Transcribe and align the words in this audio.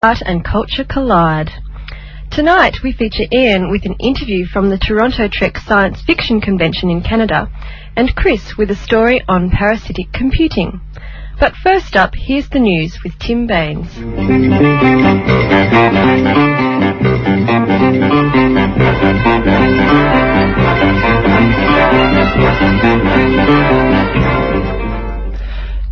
Art 0.00 0.22
and 0.24 0.44
culture 0.44 0.84
collide. 0.84 1.50
Tonight 2.30 2.84
we 2.84 2.92
feature 2.92 3.24
Ian 3.32 3.68
with 3.68 3.84
an 3.84 3.94
interview 3.94 4.46
from 4.46 4.70
the 4.70 4.78
Toronto 4.78 5.26
Trek 5.26 5.58
Science 5.58 6.00
Fiction 6.02 6.40
Convention 6.40 6.88
in 6.88 7.02
Canada 7.02 7.50
and 7.96 8.14
Chris 8.14 8.56
with 8.56 8.70
a 8.70 8.76
story 8.76 9.24
on 9.26 9.50
parasitic 9.50 10.12
computing. 10.12 10.80
But 11.40 11.56
first 11.56 11.96
up, 11.96 12.14
here's 12.14 12.48
the 12.48 12.60
news 12.60 12.96
with 13.02 13.18
Tim 13.18 13.48
Baines. 13.48 13.88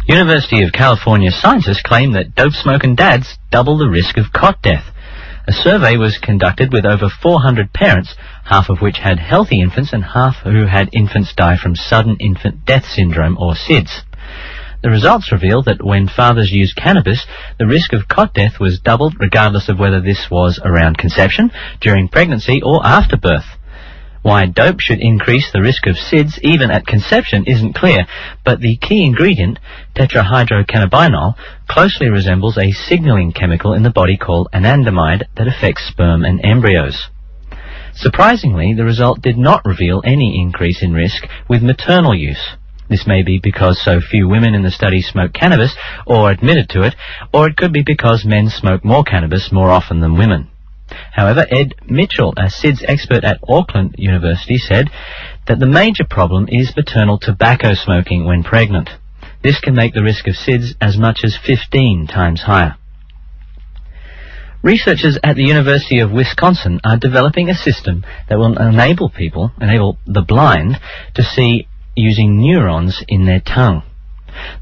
University 0.09 0.62
of 0.62 0.73
California 0.73 1.32
scientists 1.32 1.82
claim 1.82 2.12
that 2.12 2.36
dope 2.36 2.52
smoking 2.52 2.95
dads 2.95 3.38
double 3.50 3.77
the 3.77 3.88
risk 3.88 4.16
of 4.16 4.32
cot 4.32 4.62
death. 4.62 4.84
A 5.48 5.52
survey 5.52 5.96
was 5.96 6.19
conducted 6.19 6.73
with 6.73 6.87
over 6.87 7.09
400 7.09 7.73
parents, 7.73 8.15
half 8.45 8.69
of 8.69 8.80
which 8.80 8.98
had 8.98 9.19
healthy 9.19 9.60
infants 9.60 9.92
and 9.92 10.05
half 10.05 10.37
who 10.45 10.66
had 10.66 10.91
infants 10.92 11.34
die 11.34 11.56
from 11.56 11.74
sudden 11.74 12.16
infant 12.20 12.65
death 12.65 12.87
syndrome 12.87 13.37
or 13.37 13.55
SIDS. 13.55 14.02
The 14.80 14.91
results 14.91 15.32
reveal 15.32 15.62
that 15.62 15.84
when 15.84 16.07
fathers 16.07 16.52
used 16.52 16.77
cannabis, 16.77 17.27
the 17.59 17.66
risk 17.66 17.93
of 17.93 18.07
cot 18.07 18.32
death 18.32 18.60
was 18.60 18.79
doubled 18.79 19.16
regardless 19.18 19.68
of 19.68 19.80
whether 19.80 20.01
this 20.01 20.30
was 20.30 20.60
around 20.65 20.98
conception, 20.98 21.51
during 21.80 22.07
pregnancy 22.07 22.62
or 22.62 22.87
after 22.87 23.16
birth. 23.16 23.46
Why 24.27 24.47
dope 24.47 24.80
should 24.80 24.98
increase 24.98 25.53
the 25.53 25.62
risk 25.62 25.87
of 25.87 25.95
SIDS 25.95 26.41
even 26.43 26.73
at 26.73 26.85
conception 26.85 27.45
isn't 27.47 27.77
clear, 27.77 28.09
but 28.45 28.59
the 28.59 28.77
key 28.77 29.05
ingredient, 29.05 29.61
tetrahydrocannabinol, 29.95 31.37
closely 31.69 32.09
resembles 32.09 32.59
a 32.59 32.73
signaling 32.73 33.30
chemical 33.30 33.73
in 33.73 33.85
the 33.85 33.93
body 33.93 34.16
called 34.16 34.49
anandamide 34.52 35.27
that 35.37 35.47
affects 35.47 35.87
sperm 35.87 36.25
and 36.25 36.45
embryos. 36.45 37.09
Surprisingly, 37.95 38.74
the 38.74 38.83
result 38.83 39.23
did 39.23 39.38
not 39.38 39.65
reveal 39.65 40.02
any 40.05 40.40
increase 40.40 40.83
in 40.83 40.93
risk 40.93 41.23
with 41.49 41.63
maternal 41.63 42.13
use. 42.13 42.57
This 42.88 43.07
may 43.07 43.23
be 43.23 43.38
because 43.38 43.80
so 43.80 44.01
few 44.01 44.27
women 44.29 44.57
in 44.57 44.65
the 44.65 44.73
study 44.73 45.02
smoke 45.02 45.35
cannabis 45.35 45.77
or 46.05 46.33
admitted 46.33 46.68
to 46.71 46.83
it, 46.83 46.96
or 47.33 47.46
it 47.46 47.57
could 47.57 47.73
be 47.73 47.85
because 47.87 48.24
men 48.24 48.51
smoke 48.51 48.85
more 48.85 49.05
cannabis 49.05 49.52
more 49.52 49.71
often 49.71 50.01
than 50.01 50.18
women. 50.18 50.49
However, 51.12 51.46
Ed 51.51 51.74
Mitchell, 51.88 52.34
a 52.37 52.51
SIDS 52.51 52.84
expert 52.87 53.24
at 53.24 53.40
Auckland 53.48 53.96
University, 53.98 54.59
said 54.59 54.90
that 55.46 55.59
the 55.59 55.66
major 55.66 56.04
problem 56.04 56.46
is 56.48 56.76
maternal 56.76 57.18
tobacco 57.18 57.74
smoking 57.74 58.24
when 58.24 58.43
pregnant. 58.43 58.90
This 59.43 59.60
can 59.60 59.74
make 59.74 59.95
the 59.95 60.02
risk 60.02 60.26
of 60.26 60.34
SIDS 60.34 60.74
as 60.80 60.96
much 60.96 61.20
as 61.24 61.37
15 61.37 62.06
times 62.06 62.43
higher. 62.43 62.76
Researchers 64.62 65.19
at 65.22 65.37
the 65.37 65.44
University 65.44 66.00
of 66.00 66.10
Wisconsin 66.10 66.81
are 66.82 66.97
developing 66.97 67.48
a 67.48 67.54
system 67.54 68.04
that 68.28 68.38
will 68.38 68.59
enable 68.59 69.09
people, 69.09 69.53
enable 69.60 69.98
the 70.06 70.22
blind, 70.22 70.81
to 71.15 71.22
see 71.22 71.69
using 71.94 72.41
neurons 72.41 73.03
in 73.06 73.26
their 73.26 73.41
tongue. 73.41 73.82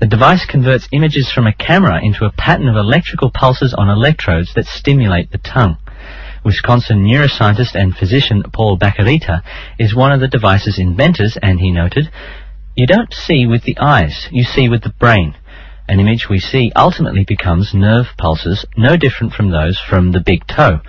The 0.00 0.06
device 0.06 0.44
converts 0.47 0.89
images 0.92 1.30
from 1.30 1.47
a 1.47 1.53
camera 1.53 2.03
into 2.03 2.25
a 2.25 2.33
pattern 2.33 2.69
of 2.69 2.77
electrical 2.77 3.30
pulses 3.30 3.75
on 3.75 3.89
electrodes 3.89 4.55
that 4.55 4.66
stimulate 4.66 5.31
the 5.31 5.39
tongue. 5.39 5.78
Wisconsin 6.44 7.05
neuroscientist 7.05 7.75
and 7.75 7.97
physician 7.97 8.42
Paul 8.53 8.77
Bach-y-Rita 8.77 9.42
is 9.78 9.94
one 9.94 10.12
of 10.12 10.20
the 10.20 10.28
device's 10.28 10.78
inventors, 10.78 11.39
and 11.42 11.58
he 11.58 11.70
noted, 11.70 12.11
You 12.77 12.86
don't 12.86 13.12
see 13.12 13.47
with 13.47 13.62
the 13.62 13.78
eyes, 13.78 14.28
you 14.31 14.44
see 14.44 14.69
with 14.69 14.83
the 14.83 14.94
brain. 14.98 15.34
An 15.88 16.00
image 16.00 16.28
we 16.28 16.38
see 16.38 16.72
ultimately 16.75 17.25
becomes 17.25 17.75
nerve 17.75 18.06
pulses, 18.16 18.64
no 18.77 18.97
different 18.97 19.34
from 19.34 19.50
those 19.50 19.78
from 19.78 20.12
the 20.12 20.20
big 20.20 20.47
toe. 20.47 20.81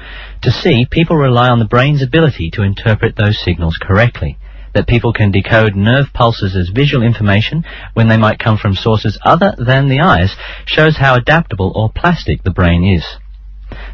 To 0.42 0.52
see, 0.52 0.86
people 0.86 1.18
rely 1.18 1.50
on 1.50 1.60
the 1.60 1.66
brain's 1.66 2.02
ability 2.02 2.52
to 2.52 2.64
interpret 2.64 3.16
those 3.16 3.40
signals 3.40 3.78
correctly. 3.78 4.38
That 4.76 4.88
people 4.88 5.14
can 5.14 5.32
decode 5.32 5.76
nerve 5.76 6.12
pulses 6.14 6.54
as 6.54 6.68
visual 6.68 7.02
information 7.02 7.64
when 7.94 8.10
they 8.10 8.18
might 8.18 8.40
come 8.40 8.58
from 8.58 8.76
sources 8.76 9.18
other 9.24 9.56
than 9.58 9.88
the 9.88 10.02
eyes 10.02 10.36
shows 10.66 10.98
how 10.98 11.16
adaptable 11.16 11.72
or 11.74 11.90
plastic 11.90 12.44
the 12.44 12.52
brain 12.52 12.84
is 12.84 13.06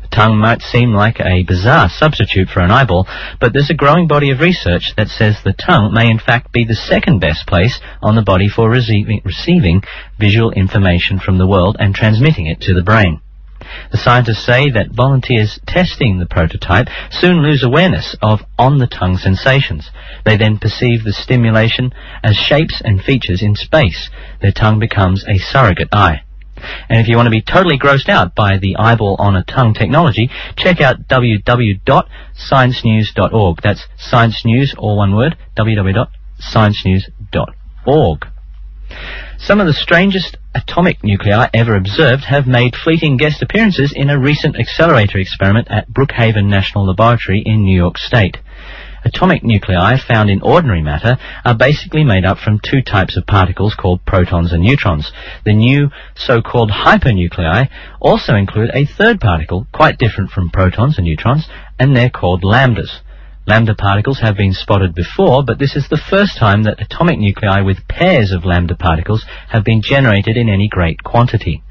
The 0.02 0.08
tongue 0.10 0.40
might 0.40 0.64
seem 0.64 0.92
like 0.92 1.20
a 1.20 1.44
bizarre 1.44 1.88
substitute 1.88 2.50
for 2.50 2.62
an 2.62 2.72
eyeball, 2.72 3.08
but 3.40 3.54
there's 3.54 3.70
a 3.70 3.76
growing 3.76 4.08
body 4.08 4.32
of 4.32 4.40
research 4.40 4.96
that 4.98 5.10
says 5.10 5.38
the 5.44 5.54
tongue 5.54 5.94
may 5.94 6.10
in 6.10 6.18
fact 6.18 6.52
be 6.52 6.66
the 6.66 6.74
second 6.74 7.20
best 7.20 7.46
place 7.46 7.80
on 8.02 8.16
the 8.16 8.24
body 8.24 8.50
for 8.50 8.68
receiving, 8.68 9.22
receiving 9.24 9.84
visual 10.20 10.52
information 10.52 11.20
from 11.20 11.38
the 11.38 11.48
world 11.48 11.78
and 11.80 11.94
transmitting 11.94 12.48
it 12.48 12.60
to 12.62 12.74
the 12.74 12.84
brain. 12.84 13.22
The 13.92 13.98
scientists 13.98 14.46
say 14.46 14.70
that 14.70 14.92
volunteers 14.92 15.60
testing 15.66 16.20
the 16.20 16.26
prototype 16.26 16.88
soon 17.10 17.42
lose 17.42 17.64
awareness 17.64 18.16
of 18.22 18.42
on-the-tongue 18.58 19.18
sensations. 19.18 19.90
They 20.26 20.38
then 20.38 20.58
perceive 20.58 21.04
the 21.04 21.14
stimulation 21.14 21.94
as 22.24 22.36
shapes 22.36 22.82
and 22.84 23.02
features 23.02 23.42
in 23.42 23.56
space. 23.56 24.10
Their 24.42 24.52
tongue 24.52 24.80
becomes 24.80 25.26
a 25.28 25.38
surrogate 25.38 25.90
eye. 25.92 26.24
And 26.90 27.00
if 27.00 27.08
you 27.08 27.16
want 27.16 27.28
to 27.28 27.32
be 27.32 27.42
totally 27.42 27.80
grossed 27.80 28.10
out 28.10 28.36
by 28.36 28.58
the 28.58 28.76
eyeball 28.78 29.16
on 29.20 29.36
a 29.36 29.44
tongue 29.44 29.74
technology, 29.74 30.30
check 30.56 30.80
out 30.82 31.08
www.sciencenews.org. 31.08 33.62
That's 33.62 33.88
science 33.98 34.46
news, 34.46 34.76
all 34.78 34.98
one 34.98 35.16
word, 35.16 35.36
www.sciencenews.org. 35.58 38.28
Some 39.38 39.60
of 39.60 39.68
the 39.68 39.74
strangest 39.74 40.38
atomic 40.54 41.04
nuclei 41.04 41.48
ever 41.54 41.76
observed 41.76 42.26
have 42.26 42.46
made 42.46 42.76
fleeting 42.76 43.18
guest 43.18 43.42
appearances 43.42 43.92
in 43.92 44.10
a 44.10 44.20
recent 44.20 44.56
accelerator 44.56 45.18
experiment 45.18 45.68
at 45.70 45.90
Brookhaven 45.90 46.46
National 46.46 46.86
Laboratory 46.86 47.42
in 47.46 47.64
New 47.64 47.76
York 47.76 47.98
State. 47.98 48.38
Atomic 49.04 49.44
nuclei 49.44 49.98
found 49.98 50.30
in 50.30 50.44
ordinary 50.44 50.82
matter 50.84 51.18
are 51.44 51.56
basically 51.56 52.04
made 52.04 52.24
up 52.24 52.38
from 52.38 52.60
two 52.60 52.84
types 52.84 53.18
of 53.18 53.26
particles 53.26 53.74
called 53.74 54.06
protons 54.06 54.54
and 54.54 54.62
neutrons. 54.62 55.12
The 55.44 55.54
new 55.54 55.90
so-called 56.16 56.70
hypernuclei 56.70 57.70
also 58.00 58.36
include 58.36 58.70
a 58.76 58.86
third 58.86 59.20
particle, 59.20 59.66
quite 59.74 59.98
different 59.98 60.30
from 60.30 60.52
protons 60.52 61.00
and 61.00 61.08
neutrons, 61.08 61.48
and 61.80 61.96
they're 61.96 62.12
called 62.12 62.44
lambdas. 62.44 63.00
Lambda 63.48 63.74
particles 63.74 64.20
have 64.20 64.38
been 64.38 64.54
spotted 64.54 64.94
before, 64.94 65.44
but 65.44 65.58
this 65.58 65.76
is 65.76 65.90
the 65.90 65.98
first 65.98 66.38
time 66.38 66.62
that 66.64 66.80
atomic 66.80 67.18
nuclei 67.18 67.62
with 67.62 67.88
pairs 67.88 68.32
of 68.32 68.46
lambda 68.46 68.76
particles 68.76 69.26
have 69.50 69.64
been 69.64 69.82
generated 69.82 70.38
in 70.38 70.48
any 70.48 70.68
great 70.68 71.04
quantity. 71.04 71.64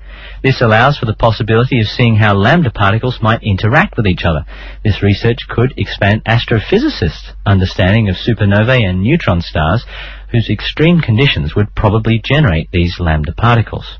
This 0.42 0.60
allows 0.60 0.98
for 0.98 1.06
the 1.06 1.14
possibility 1.14 1.80
of 1.80 1.86
seeing 1.86 2.16
how 2.16 2.34
lambda 2.34 2.70
particles 2.70 3.20
might 3.22 3.44
interact 3.44 3.96
with 3.96 4.08
each 4.08 4.24
other. 4.24 4.44
This 4.82 5.00
research 5.00 5.46
could 5.48 5.72
expand 5.76 6.24
astrophysicists' 6.24 7.34
understanding 7.46 8.08
of 8.08 8.16
supernovae 8.16 8.84
and 8.84 9.02
neutron 9.02 9.40
stars, 9.40 9.84
whose 10.32 10.50
extreme 10.50 11.00
conditions 11.00 11.54
would 11.54 11.76
probably 11.76 12.20
generate 12.22 12.72
these 12.72 12.98
lambda 12.98 13.32
particles. 13.32 13.98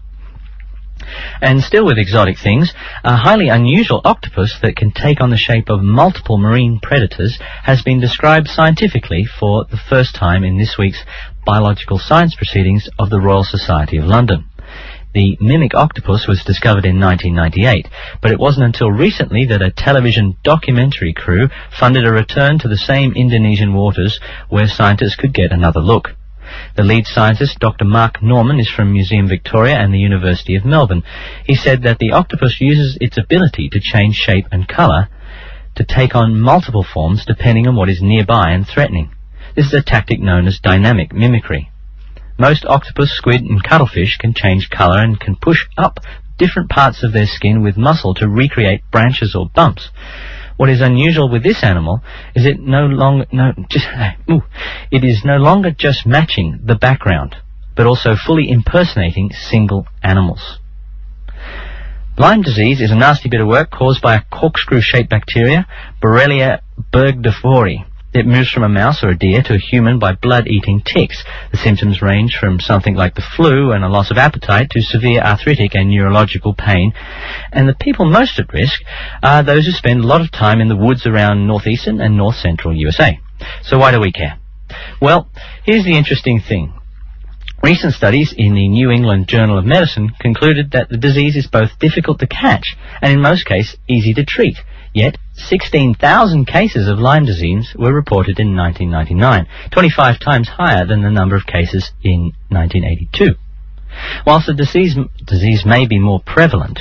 And 1.40 1.62
still 1.62 1.84
with 1.84 1.98
exotic 1.98 2.38
things, 2.38 2.72
a 3.04 3.16
highly 3.16 3.48
unusual 3.48 4.00
octopus 4.04 4.58
that 4.62 4.76
can 4.76 4.92
take 4.92 5.20
on 5.20 5.30
the 5.30 5.36
shape 5.36 5.68
of 5.68 5.82
multiple 5.82 6.38
marine 6.38 6.80
predators 6.80 7.38
has 7.62 7.82
been 7.82 8.00
described 8.00 8.48
scientifically 8.48 9.24
for 9.24 9.64
the 9.64 9.76
first 9.76 10.14
time 10.14 10.44
in 10.44 10.58
this 10.58 10.76
week's 10.78 11.04
Biological 11.46 11.98
Science 11.98 12.34
Proceedings 12.34 12.88
of 12.98 13.10
the 13.10 13.20
Royal 13.20 13.44
Society 13.44 13.96
of 13.96 14.04
London. 14.04 14.44
The 15.12 15.36
mimic 15.40 15.74
octopus 15.74 16.28
was 16.28 16.44
discovered 16.44 16.84
in 16.84 17.00
1998, 17.00 17.88
but 18.22 18.30
it 18.30 18.38
wasn't 18.38 18.66
until 18.66 18.92
recently 18.92 19.46
that 19.46 19.62
a 19.62 19.72
television 19.72 20.36
documentary 20.44 21.12
crew 21.12 21.48
funded 21.76 22.06
a 22.06 22.12
return 22.12 22.60
to 22.60 22.68
the 22.68 22.76
same 22.76 23.14
Indonesian 23.14 23.74
waters 23.74 24.20
where 24.48 24.68
scientists 24.68 25.16
could 25.16 25.34
get 25.34 25.50
another 25.50 25.80
look. 25.80 26.14
The 26.76 26.82
lead 26.82 27.06
scientist, 27.06 27.58
Dr. 27.58 27.84
Mark 27.84 28.22
Norman, 28.22 28.60
is 28.60 28.70
from 28.70 28.92
Museum 28.92 29.28
Victoria 29.28 29.76
and 29.76 29.92
the 29.92 29.98
University 29.98 30.56
of 30.56 30.64
Melbourne. 30.64 31.02
He 31.44 31.54
said 31.54 31.82
that 31.82 31.98
the 31.98 32.12
octopus 32.12 32.60
uses 32.60 32.96
its 33.00 33.18
ability 33.18 33.68
to 33.70 33.80
change 33.80 34.16
shape 34.16 34.46
and 34.52 34.68
colour 34.68 35.08
to 35.76 35.84
take 35.84 36.14
on 36.14 36.40
multiple 36.40 36.84
forms 36.84 37.24
depending 37.24 37.66
on 37.66 37.76
what 37.76 37.88
is 37.88 38.02
nearby 38.02 38.50
and 38.50 38.66
threatening. 38.66 39.10
This 39.56 39.66
is 39.66 39.74
a 39.74 39.82
tactic 39.82 40.20
known 40.20 40.46
as 40.46 40.58
dynamic 40.60 41.12
mimicry. 41.12 41.70
Most 42.38 42.64
octopus, 42.64 43.12
squid, 43.12 43.42
and 43.42 43.62
cuttlefish 43.62 44.16
can 44.16 44.32
change 44.34 44.70
color 44.70 44.98
and 44.98 45.20
can 45.20 45.36
push 45.36 45.66
up 45.76 46.00
different 46.38 46.70
parts 46.70 47.02
of 47.02 47.12
their 47.12 47.26
skin 47.26 47.62
with 47.62 47.76
muscle 47.76 48.14
to 48.14 48.28
recreate 48.28 48.82
branches 48.90 49.34
or 49.34 49.50
bumps. 49.54 49.90
What 50.60 50.68
is 50.68 50.82
unusual 50.82 51.30
with 51.30 51.42
this 51.42 51.64
animal 51.64 52.02
is 52.34 52.44
it 52.44 52.60
no 52.60 52.84
longer 52.84 53.24
no 53.32 53.54
just 53.70 53.86
ooh, 54.30 54.42
it 54.90 55.02
is 55.02 55.24
no 55.24 55.38
longer 55.38 55.70
just 55.70 56.04
matching 56.04 56.60
the 56.62 56.74
background, 56.74 57.34
but 57.74 57.86
also 57.86 58.14
fully 58.14 58.50
impersonating 58.50 59.30
single 59.30 59.86
animals. 60.02 60.58
Lyme 62.18 62.42
disease 62.42 62.82
is 62.82 62.90
a 62.90 62.94
nasty 62.94 63.30
bit 63.30 63.40
of 63.40 63.46
work 63.46 63.70
caused 63.70 64.02
by 64.02 64.16
a 64.16 64.22
corkscrew-shaped 64.30 65.08
bacteria, 65.08 65.66
Borrelia 66.02 66.60
burgdorferi. 66.92 67.89
It 68.12 68.26
moves 68.26 68.50
from 68.50 68.64
a 68.64 68.68
mouse 68.68 69.04
or 69.04 69.10
a 69.10 69.18
deer 69.18 69.40
to 69.42 69.54
a 69.54 69.58
human 69.58 70.00
by 70.00 70.14
blood-eating 70.14 70.82
ticks. 70.84 71.22
The 71.52 71.58
symptoms 71.58 72.02
range 72.02 72.36
from 72.36 72.58
something 72.58 72.96
like 72.96 73.14
the 73.14 73.22
flu 73.36 73.70
and 73.70 73.84
a 73.84 73.88
loss 73.88 74.10
of 74.10 74.18
appetite 74.18 74.70
to 74.70 74.80
severe 74.80 75.20
arthritic 75.20 75.76
and 75.76 75.90
neurological 75.90 76.52
pain. 76.52 76.92
And 77.52 77.68
the 77.68 77.74
people 77.74 78.06
most 78.06 78.40
at 78.40 78.52
risk 78.52 78.82
are 79.22 79.44
those 79.44 79.66
who 79.66 79.72
spend 79.72 80.00
a 80.00 80.06
lot 80.08 80.22
of 80.22 80.32
time 80.32 80.60
in 80.60 80.68
the 80.68 80.76
woods 80.76 81.06
around 81.06 81.46
northeastern 81.46 82.00
and 82.00 82.16
north 82.16 82.36
central 82.36 82.74
USA. 82.74 83.20
So 83.62 83.78
why 83.78 83.92
do 83.92 84.00
we 84.00 84.10
care? 84.10 84.40
Well, 85.00 85.30
here's 85.64 85.84
the 85.84 85.96
interesting 85.96 86.40
thing. 86.40 86.79
Recent 87.62 87.92
studies 87.92 88.32
in 88.34 88.54
the 88.54 88.68
New 88.68 88.90
England 88.90 89.28
Journal 89.28 89.58
of 89.58 89.66
Medicine 89.66 90.10
concluded 90.18 90.70
that 90.70 90.88
the 90.88 90.96
disease 90.96 91.36
is 91.36 91.46
both 91.46 91.78
difficult 91.78 92.18
to 92.20 92.26
catch 92.26 92.74
and 93.02 93.12
in 93.12 93.20
most 93.20 93.44
cases 93.44 93.76
easy 93.86 94.14
to 94.14 94.24
treat. 94.24 94.56
Yet, 94.94 95.18
16,000 95.34 96.46
cases 96.46 96.88
of 96.88 96.98
Lyme 96.98 97.26
disease 97.26 97.74
were 97.78 97.92
reported 97.92 98.40
in 98.40 98.56
1999, 98.56 99.46
25 99.70 100.18
times 100.18 100.48
higher 100.48 100.86
than 100.86 101.02
the 101.02 101.10
number 101.10 101.36
of 101.36 101.46
cases 101.46 101.92
in 102.02 102.32
1982. 102.48 103.34
Whilst 104.26 104.46
the 104.46 104.54
disease, 104.54 104.96
disease 105.26 105.66
may 105.66 105.86
be 105.86 105.98
more 105.98 106.20
prevalent, 106.20 106.80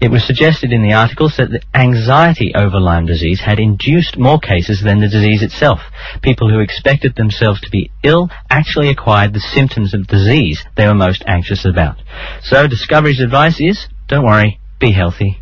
it 0.00 0.10
was 0.10 0.26
suggested 0.26 0.72
in 0.72 0.82
the 0.82 0.94
articles 0.94 1.36
that 1.36 1.50
the 1.50 1.62
anxiety 1.74 2.52
over 2.54 2.80
Lyme 2.80 3.06
disease 3.06 3.40
had 3.40 3.58
induced 3.58 4.18
more 4.18 4.38
cases 4.38 4.82
than 4.82 5.00
the 5.00 5.08
disease 5.08 5.42
itself. 5.42 5.80
People 6.22 6.50
who 6.50 6.60
expected 6.60 7.16
themselves 7.16 7.60
to 7.60 7.70
be 7.70 7.90
ill 8.02 8.30
actually 8.48 8.88
acquired 8.88 9.32
the 9.34 9.40
symptoms 9.40 9.94
of 9.94 10.06
disease 10.06 10.64
they 10.76 10.86
were 10.86 10.94
most 10.94 11.22
anxious 11.26 11.64
about. 11.64 11.96
So 12.42 12.66
Discovery's 12.66 13.20
advice 13.20 13.60
is, 13.60 13.86
don't 14.08 14.24
worry, 14.24 14.60
be 14.78 14.92
healthy. 14.92 15.40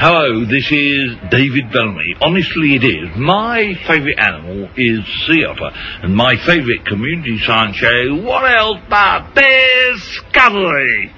Hello, 0.00 0.44
this 0.44 0.70
is 0.70 1.16
David 1.28 1.72
Bellamy. 1.72 2.14
Honestly, 2.20 2.76
it 2.76 2.84
is. 2.84 3.16
My 3.16 3.74
favourite 3.84 4.16
animal 4.16 4.70
is 4.76 5.04
sea 5.26 5.44
otter, 5.44 5.76
and 6.04 6.14
my 6.14 6.36
favourite 6.36 6.86
community 6.86 7.36
science 7.40 7.74
show, 7.74 8.14
what 8.22 8.48
else 8.48 8.78
but 8.88 9.34
Discovery? 9.34 11.12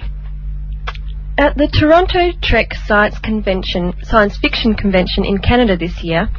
At 1.36 1.58
the 1.58 1.68
Toronto 1.68 2.32
Trek 2.40 2.72
Science 2.72 3.18
Convention, 3.18 3.92
Science 4.02 4.38
Fiction 4.38 4.72
Convention 4.72 5.26
in 5.26 5.36
Canada 5.42 5.76
this 5.76 6.02
year, 6.02 6.30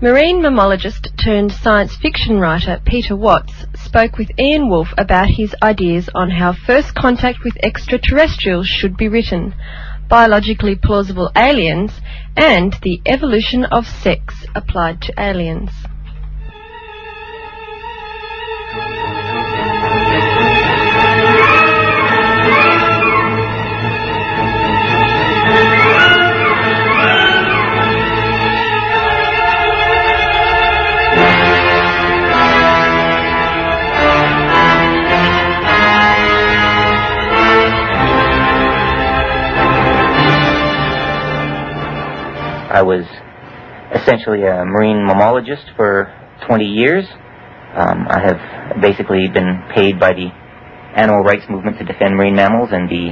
marine 0.00 0.40
mammalogist 0.40 1.14
turned 1.22 1.52
science 1.52 1.94
fiction 1.96 2.40
writer 2.40 2.80
Peter 2.86 3.14
Watts 3.14 3.66
spoke 3.74 4.16
with 4.16 4.30
Ian 4.38 4.70
Woolf 4.70 4.88
about 4.96 5.28
his 5.28 5.54
ideas 5.62 6.08
on 6.14 6.30
how 6.30 6.54
first 6.54 6.94
contact 6.94 7.44
with 7.44 7.58
extraterrestrials 7.62 8.66
should 8.66 8.96
be 8.96 9.08
written 9.08 9.54
biologically 10.10 10.74
plausible 10.74 11.30
aliens, 11.36 11.92
and 12.36 12.74
the 12.82 13.00
evolution 13.06 13.64
of 13.64 13.86
sex 13.86 14.44
applied 14.54 15.00
to 15.00 15.14
aliens. 15.16 15.70
I 42.70 42.82
was 42.82 43.04
essentially 43.94 44.46
a 44.46 44.64
marine 44.64 45.02
mammalogist 45.02 45.74
for 45.76 46.06
20 46.46 46.64
years. 46.64 47.04
Um, 47.74 48.06
I 48.08 48.20
have 48.22 48.80
basically 48.80 49.28
been 49.28 49.62
paid 49.74 49.98
by 49.98 50.12
the 50.12 50.30
animal 50.94 51.22
rights 51.22 51.44
movement 51.50 51.78
to 51.78 51.84
defend 51.84 52.16
marine 52.16 52.34
mammals 52.34 52.70
and 52.72 52.88
the 52.88 53.10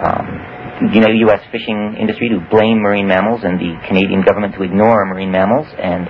um, 0.00 0.92
you 0.92 1.00
know, 1.00 1.08
U.S. 1.28 1.40
fishing 1.52 1.96
industry 1.98 2.28
to 2.28 2.40
blame 2.50 2.80
marine 2.80 3.06
mammals 3.06 3.40
and 3.44 3.58
the 3.60 3.76
Canadian 3.88 4.22
government 4.22 4.54
to 4.56 4.62
ignore 4.62 5.04
marine 5.06 5.30
mammals. 5.30 5.66
And 5.78 6.08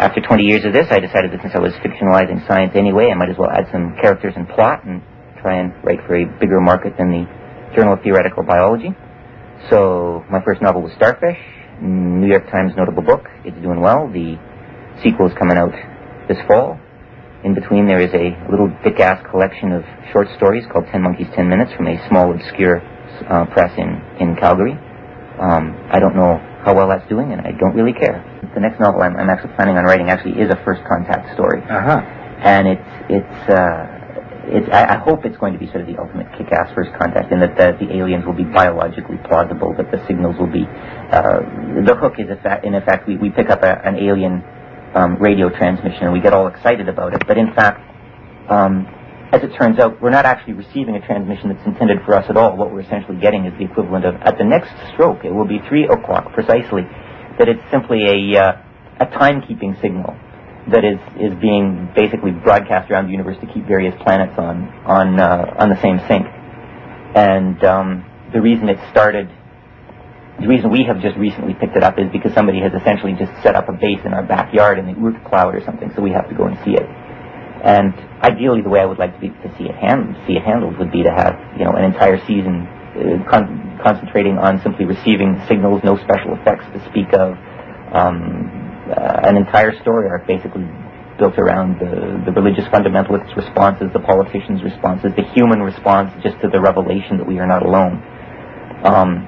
after 0.00 0.20
20 0.20 0.44
years 0.44 0.64
of 0.64 0.72
this, 0.72 0.86
I 0.90 1.00
decided 1.00 1.32
that 1.32 1.40
since 1.42 1.52
I 1.54 1.60
was 1.60 1.72
fictionalizing 1.84 2.46
science 2.46 2.72
anyway, 2.74 3.10
I 3.12 3.14
might 3.14 3.28
as 3.28 3.36
well 3.38 3.50
add 3.50 3.68
some 3.72 3.96
characters 4.00 4.32
and 4.36 4.48
plot 4.48 4.84
and 4.84 5.02
try 5.40 5.60
and 5.60 5.72
write 5.84 6.00
for 6.06 6.16
a 6.16 6.24
bigger 6.40 6.60
market 6.60 6.96
than 6.96 7.12
the 7.12 7.24
Journal 7.74 7.94
of 7.94 8.02
Theoretical 8.02 8.42
Biology. 8.42 8.96
So 9.68 10.24
my 10.30 10.40
first 10.44 10.62
novel 10.62 10.82
was 10.82 10.92
Starfish. 10.96 11.55
New 11.80 12.28
York 12.28 12.50
Times 12.50 12.72
notable 12.76 13.02
book. 13.02 13.28
It's 13.44 13.56
doing 13.62 13.80
well. 13.80 14.08
The 14.08 14.38
sequel 15.02 15.26
is 15.28 15.34
coming 15.38 15.56
out 15.58 15.72
this 16.28 16.38
fall. 16.48 16.80
In 17.44 17.54
between, 17.54 17.86
there 17.86 18.00
is 18.00 18.12
a 18.14 18.34
little 18.50 18.72
thick-ass 18.82 19.22
collection 19.30 19.72
of 19.72 19.84
short 20.12 20.26
stories 20.36 20.64
called 20.72 20.86
Ten 20.90 21.02
Monkeys, 21.02 21.28
Ten 21.34 21.48
Minutes 21.48 21.72
from 21.76 21.86
a 21.86 21.96
small, 22.08 22.32
obscure 22.32 22.80
uh, 23.28 23.46
press 23.52 23.70
in, 23.78 24.02
in 24.18 24.36
Calgary. 24.36 24.72
Um, 25.38 25.76
I 25.92 26.00
don't 26.00 26.16
know 26.16 26.40
how 26.64 26.74
well 26.74 26.88
that's 26.88 27.06
doing, 27.08 27.32
and 27.32 27.42
I 27.42 27.52
don't 27.52 27.76
really 27.76 27.92
care. 27.92 28.24
The 28.54 28.60
next 28.60 28.80
novel 28.80 29.02
I'm, 29.02 29.16
I'm 29.16 29.28
actually 29.28 29.54
planning 29.54 29.76
on 29.76 29.84
writing 29.84 30.08
actually 30.08 30.40
is 30.40 30.50
a 30.50 30.56
first 30.64 30.82
contact 30.88 31.34
story. 31.34 31.62
Uh-huh. 31.62 32.00
And 32.40 32.66
it's, 32.66 32.90
it's, 33.08 33.50
uh, 33.50 33.95
it's, 34.48 34.68
I, 34.72 34.94
I 34.94 34.98
hope 34.98 35.24
it's 35.24 35.36
going 35.36 35.52
to 35.52 35.58
be 35.58 35.66
sort 35.66 35.82
of 35.82 35.86
the 35.86 35.98
ultimate 35.98 36.30
kick-ass 36.38 36.72
first 36.74 36.90
contact, 36.98 37.32
in 37.32 37.40
that 37.40 37.56
the, 37.56 37.76
the 37.84 37.92
aliens 37.98 38.24
will 38.24 38.36
be 38.36 38.44
biologically 38.44 39.18
plausible, 39.28 39.74
that 39.76 39.90
the 39.90 39.98
signals 40.06 40.36
will 40.38 40.50
be. 40.50 40.64
Uh, 40.64 41.40
the 41.84 41.96
hook 41.98 42.14
is, 42.18 42.26
that 42.44 42.64
in 42.64 42.74
effect, 42.74 43.06
we, 43.06 43.16
we 43.16 43.30
pick 43.30 43.50
up 43.50 43.62
a, 43.62 43.82
an 43.84 43.96
alien 43.96 44.42
um, 44.94 45.16
radio 45.20 45.50
transmission 45.50 46.04
and 46.04 46.12
we 46.12 46.20
get 46.20 46.32
all 46.32 46.46
excited 46.46 46.88
about 46.88 47.14
it, 47.14 47.26
but 47.26 47.36
in 47.36 47.52
fact, 47.54 47.82
um, 48.50 48.86
as 49.32 49.42
it 49.42 49.50
turns 49.58 49.78
out, 49.78 50.00
we're 50.00 50.14
not 50.14 50.24
actually 50.24 50.54
receiving 50.54 50.94
a 50.94 51.04
transmission 51.04 51.50
that's 51.52 51.66
intended 51.66 51.98
for 52.06 52.14
us 52.14 52.24
at 52.30 52.36
all. 52.36 52.56
What 52.56 52.70
we're 52.70 52.86
essentially 52.86 53.18
getting 53.18 53.44
is 53.44 53.52
the 53.58 53.64
equivalent 53.64 54.04
of, 54.04 54.14
at 54.22 54.38
the 54.38 54.44
next 54.44 54.70
stroke, 54.94 55.24
it 55.24 55.34
will 55.34 55.44
be 55.46 55.58
three 55.68 55.84
o'clock 55.84 56.32
precisely, 56.32 56.82
that 57.38 57.48
it's 57.48 57.62
simply 57.70 58.06
a, 58.06 58.40
uh, 58.40 58.52
a 59.00 59.06
timekeeping 59.06 59.80
signal 59.82 60.16
that 60.70 60.84
is 60.84 60.98
is 61.16 61.32
being 61.38 61.90
basically 61.94 62.32
broadcast 62.32 62.90
around 62.90 63.06
the 63.06 63.12
universe 63.12 63.36
to 63.40 63.46
keep 63.46 63.66
various 63.66 63.94
planets 64.02 64.34
on 64.38 64.66
on 64.86 65.20
uh, 65.20 65.54
on 65.58 65.70
the 65.70 65.80
same 65.80 65.98
sync. 66.08 66.26
And 67.14 67.62
um, 67.64 68.04
the 68.32 68.40
reason 68.42 68.68
it 68.68 68.78
started, 68.90 69.30
the 70.40 70.48
reason 70.48 70.70
we 70.70 70.84
have 70.84 71.00
just 71.00 71.16
recently 71.16 71.54
picked 71.54 71.76
it 71.76 71.82
up 71.82 71.98
is 71.98 72.10
because 72.12 72.34
somebody 72.34 72.60
has 72.60 72.72
essentially 72.74 73.14
just 73.14 73.30
set 73.42 73.54
up 73.54 73.68
a 73.68 73.72
base 73.72 74.02
in 74.04 74.12
our 74.12 74.26
backyard 74.26 74.78
in 74.78 74.86
the 74.86 74.92
Oort 74.98 75.22
cloud 75.24 75.54
or 75.54 75.62
something, 75.64 75.90
so 75.94 76.02
we 76.02 76.10
have 76.10 76.28
to 76.28 76.34
go 76.34 76.44
and 76.44 76.58
see 76.64 76.74
it. 76.74 76.84
And 77.62 77.94
ideally, 78.22 78.60
the 78.60 78.68
way 78.68 78.80
I 78.80 78.86
would 78.86 78.98
like 78.98 79.14
to, 79.14 79.20
be, 79.20 79.30
to 79.30 79.48
see 79.56 79.64
it 79.64 79.74
hand, 79.74 80.14
see 80.26 80.34
it 80.34 80.42
handled 80.44 80.78
would 80.78 80.92
be 80.92 81.02
to 81.02 81.10
have 81.10 81.38
you 81.56 81.64
know 81.64 81.72
an 81.72 81.84
entire 81.84 82.18
season 82.26 82.66
uh, 82.98 83.22
con- 83.30 83.78
concentrating 83.82 84.36
on 84.36 84.60
simply 84.62 84.84
receiving 84.84 85.40
signals, 85.48 85.80
no 85.84 85.96
special 86.02 86.34
effects 86.34 86.66
to 86.74 86.82
speak 86.90 87.14
of. 87.14 87.38
Um, 87.94 88.55
uh, 88.90 89.20
an 89.28 89.36
entire 89.36 89.72
story 89.82 90.08
arc 90.08 90.26
basically 90.26 90.64
built 91.18 91.38
around 91.38 91.80
the, 91.80 92.22
the 92.26 92.32
religious 92.32 92.64
fundamentalists' 92.68 93.34
responses, 93.36 93.88
the 93.92 94.00
politicians' 94.00 94.62
responses, 94.62 95.12
the 95.16 95.24
human 95.34 95.60
response 95.62 96.12
just 96.22 96.36
to 96.42 96.48
the 96.48 96.60
revelation 96.60 97.16
that 97.18 97.26
we 97.26 97.38
are 97.38 97.46
not 97.46 97.64
alone. 97.64 98.02
Um, 98.84 99.26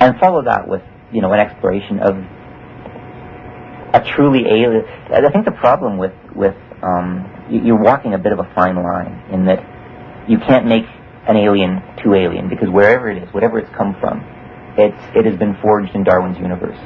and 0.00 0.18
follow 0.18 0.42
that 0.44 0.66
with, 0.66 0.82
you 1.12 1.22
know, 1.22 1.32
an 1.32 1.40
exploration 1.40 2.00
of 2.00 2.16
a 3.94 4.04
truly 4.16 4.42
alien. 4.46 4.84
I 5.12 5.30
think 5.30 5.44
the 5.44 5.52
problem 5.52 5.98
with, 5.98 6.12
with 6.34 6.56
um, 6.82 7.30
you're 7.50 7.80
walking 7.80 8.14
a 8.14 8.18
bit 8.18 8.32
of 8.32 8.40
a 8.40 8.50
fine 8.54 8.76
line 8.76 9.30
in 9.30 9.46
that 9.46 9.60
you 10.28 10.38
can't 10.38 10.66
make 10.66 10.84
an 11.28 11.36
alien 11.36 11.82
too 12.02 12.14
alien 12.14 12.48
because 12.48 12.68
wherever 12.68 13.08
it 13.10 13.22
is, 13.22 13.32
whatever 13.32 13.58
it's 13.58 13.70
come 13.76 13.94
from, 14.00 14.24
it's, 14.76 14.98
it 15.14 15.26
has 15.26 15.38
been 15.38 15.56
forged 15.62 15.94
in 15.94 16.02
Darwin's 16.02 16.38
universe. 16.38 16.78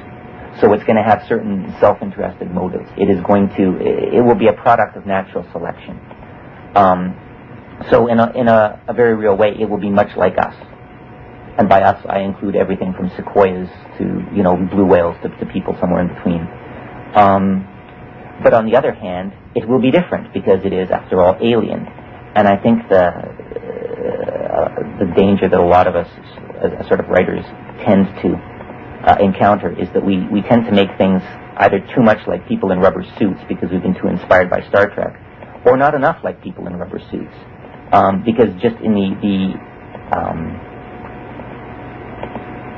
So 0.60 0.72
it's 0.72 0.84
going 0.84 0.96
to 0.96 1.02
have 1.02 1.22
certain 1.28 1.75
self-interested 1.80 2.50
motives. 2.50 2.88
It 2.96 3.10
is 3.10 3.22
going 3.25 3.48
to, 3.56 3.76
it 4.16 4.25
will 4.25 4.34
be 4.34 4.48
a 4.48 4.54
product 4.54 4.96
of 4.96 5.06
natural 5.06 5.46
selection. 5.52 6.00
Um, 6.75 7.14
so 7.90 8.06
in 8.06 8.18
a, 8.18 8.32
in 8.32 8.48
a, 8.48 8.82
a 8.88 8.94
very 8.94 9.14
real 9.14 9.36
way, 9.36 9.54
it 9.58 9.68
will 9.68 9.80
be 9.80 9.90
much 9.90 10.16
like 10.16 10.38
us. 10.38 10.54
And 11.58 11.68
by 11.68 11.82
us, 11.82 12.04
I 12.08 12.20
include 12.20 12.56
everything 12.56 12.94
from 12.94 13.10
sequoias 13.16 13.68
to, 13.98 14.04
you 14.34 14.42
know, 14.42 14.56
blue 14.56 14.86
whales 14.86 15.16
to, 15.22 15.28
to 15.28 15.46
people 15.52 15.76
somewhere 15.80 16.00
in 16.02 16.08
between. 16.14 16.46
Um, 17.14 17.68
but 18.42 18.52
on 18.52 18.66
the 18.66 18.76
other 18.76 18.92
hand, 18.92 19.32
it 19.54 19.66
will 19.66 19.80
be 19.80 19.90
different 19.90 20.32
because 20.34 20.64
it 20.64 20.72
is, 20.72 20.90
after 20.90 21.20
all, 21.22 21.36
alien. 21.40 21.86
And 22.34 22.46
I 22.46 22.56
think 22.56 22.88
the, 22.88 23.08
uh, 23.08 24.68
the 25.00 25.12
danger 25.16 25.48
that 25.48 25.58
a 25.58 25.64
lot 25.64 25.86
of 25.86 25.96
us, 25.96 26.08
as, 26.60 26.86
sort 26.88 27.00
of 27.00 27.08
writers, 27.08 27.44
tend 27.84 28.06
to 28.20 28.36
uh, 29.06 29.16
encounter 29.20 29.70
is 29.80 29.88
that 29.94 30.04
we, 30.04 30.26
we 30.32 30.42
tend 30.42 30.64
to 30.66 30.72
make 30.72 30.88
things 30.98 31.22
either 31.58 31.78
too 31.94 32.02
much 32.02 32.18
like 32.26 32.46
people 32.48 32.72
in 32.72 32.78
rubber 32.80 33.04
suits 33.18 33.40
because 33.48 33.70
we've 33.70 33.82
been 33.82 33.94
too 33.94 34.08
inspired 34.08 34.50
by 34.50 34.60
Star 34.68 34.90
Trek, 34.92 35.14
or 35.64 35.76
not 35.76 35.94
enough 35.94 36.18
like 36.25 36.42
people 36.42 36.66
in 36.66 36.76
rubber 36.76 37.00
suits. 37.10 37.34
um, 37.92 38.22
because 38.25 38.50
just 38.60 38.76
in 38.82 38.92
the 38.98 39.08
the 39.22 39.36
um, 40.16 40.40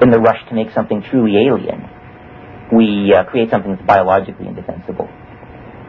in 0.03 0.11
the 0.11 0.21
rush 0.21 0.39
to 0.49 0.55
make 0.55 0.69
something 0.75 1.03
truly 1.11 1.35
alien, 1.49 1.83
we 2.73 3.13
uh, 3.13 3.25
create 3.25 3.51
something 3.51 3.75
that's 3.75 3.87
biologically 3.87 4.47
indefensible. 4.47 5.09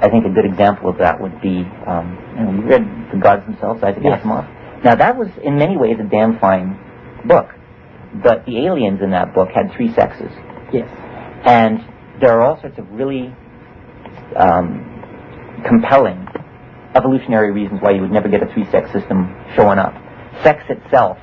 I 0.01 0.09
think 0.09 0.25
a 0.25 0.29
good 0.33 0.45
example 0.45 0.89
of 0.89 0.97
that 0.99 1.19
would 1.19 1.41
be, 1.41 1.61
um, 1.85 2.17
you 2.37 2.43
know, 2.43 2.51
you 2.55 2.63
read 2.63 2.83
The 3.11 3.19
Gods 3.21 3.43
Themselves, 3.45 3.83
Isaac 3.83 4.01
Yes. 4.01 4.23
Asimov. 4.23 4.47
Now 4.83 4.95
that 4.95 5.17
was 5.17 5.27
in 5.43 5.57
many 5.57 5.75
ways 5.77 5.97
a 5.99 6.07
damn 6.09 6.39
fine 6.39 6.79
book, 7.27 7.49
but 8.13 8.45
the 8.45 8.65
aliens 8.65 9.01
in 9.01 9.11
that 9.11 9.33
book 9.33 9.49
had 9.53 9.71
three 9.75 9.93
sexes. 9.93 10.31
Yes. 10.73 10.89
And 11.45 11.79
there 12.21 12.31
are 12.31 12.41
all 12.41 12.59
sorts 12.59 12.77
of 12.77 12.89
really 12.91 13.33
um, 14.35 15.63
compelling 15.65 16.27
evolutionary 16.95 17.51
reasons 17.51 17.81
why 17.81 17.91
you 17.91 18.01
would 18.01 18.11
never 18.11 18.27
get 18.27 18.41
a 18.41 18.51
three-sex 18.53 18.91
system 18.91 19.35
showing 19.55 19.77
up. 19.79 19.93
Sex 20.43 20.63
itself 20.69 21.17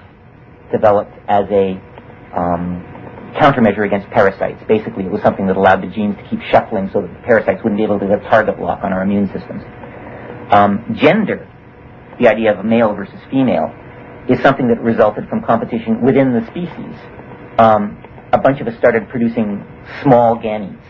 developed 0.70 1.12
as 1.28 1.44
a 1.50 1.72
um, 2.34 2.82
countermeasure 3.34 3.84
against 3.84 4.08
parasites. 4.10 4.62
Basically, 4.68 5.04
it 5.04 5.10
was 5.10 5.22
something 5.22 5.46
that 5.46 5.56
allowed 5.56 5.82
the 5.82 5.88
genes 5.88 6.16
to 6.16 6.22
keep 6.28 6.40
shuffling 6.50 6.88
so 6.92 7.02
that 7.02 7.12
the 7.12 7.22
parasites 7.26 7.62
wouldn't 7.62 7.78
be 7.78 7.84
able 7.84 7.98
to 7.98 8.06
get 8.06 8.22
target 8.30 8.58
lock 8.58 8.82
on 8.82 8.92
our 8.92 9.02
immune 9.02 9.26
systems. 9.26 9.62
Um, 10.50 10.96
gender, 10.96 11.48
the 12.20 12.28
idea 12.28 12.52
of 12.52 12.58
a 12.60 12.64
male 12.64 12.94
versus 12.94 13.20
female, 13.30 13.74
is 14.28 14.42
something 14.42 14.68
that 14.68 14.80
resulted 14.80 15.28
from 15.28 15.42
competition 15.42 16.02
within 16.02 16.32
the 16.32 16.44
species. 16.50 16.94
Um, 17.58 18.02
a 18.32 18.38
bunch 18.38 18.60
of 18.60 18.66
us 18.66 18.76
started 18.78 19.08
producing 19.08 19.64
small 20.02 20.36
gametes 20.36 20.82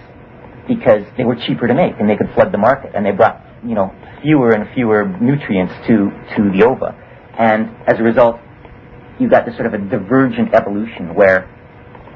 because 0.66 1.05
they 1.16 1.25
were 1.25 1.37
cheaper 1.37 1.69
to 1.69 1.75
make 1.75 1.95
and 2.00 2.09
they 2.09 2.16
could 2.16 2.33
flood 2.35 2.52
the 2.52 2.59
market 2.59 2.93
and 2.95 3.05
they 3.05 3.12
brought, 3.12 3.40
you 3.64 3.75
know, 3.75 3.95
fewer 4.23 4.52
and 4.52 4.73
fewer 4.75 5.07
nutrients 5.21 5.75
to, 5.87 6.11
to 6.35 6.50
the 6.50 6.64
ova. 6.64 6.97
And 7.38 7.71
as 7.87 8.00
a 8.00 8.02
result, 8.02 8.40
you 9.21 9.28
got 9.28 9.47
this 9.47 9.55
sort 9.55 9.66
of 9.66 9.75
a 9.75 9.78
divergent 9.78 10.55
evolution 10.55 11.14
where 11.14 11.52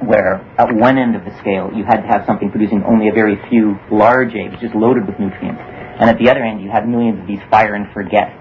where 0.00 0.40
at 0.56 0.74
one 0.74 0.96
end 0.96 1.14
of 1.14 1.24
the 1.26 1.38
scale 1.40 1.70
you 1.74 1.84
had 1.84 2.00
to 2.00 2.08
have 2.08 2.24
something 2.24 2.50
producing 2.50 2.82
only 2.84 3.08
a 3.08 3.12
very 3.12 3.36
few 3.50 3.76
large 3.92 4.34
eggs 4.34 4.56
just 4.58 4.74
loaded 4.74 5.06
with 5.06 5.18
nutrients. 5.20 5.60
And 6.00 6.08
at 6.08 6.18
the 6.18 6.30
other 6.30 6.42
end 6.42 6.62
you 6.62 6.70
had 6.70 6.88
millions 6.88 7.20
of 7.20 7.26
these 7.26 7.40
fire 7.50 7.74
and 7.74 7.92
forget 7.92 8.32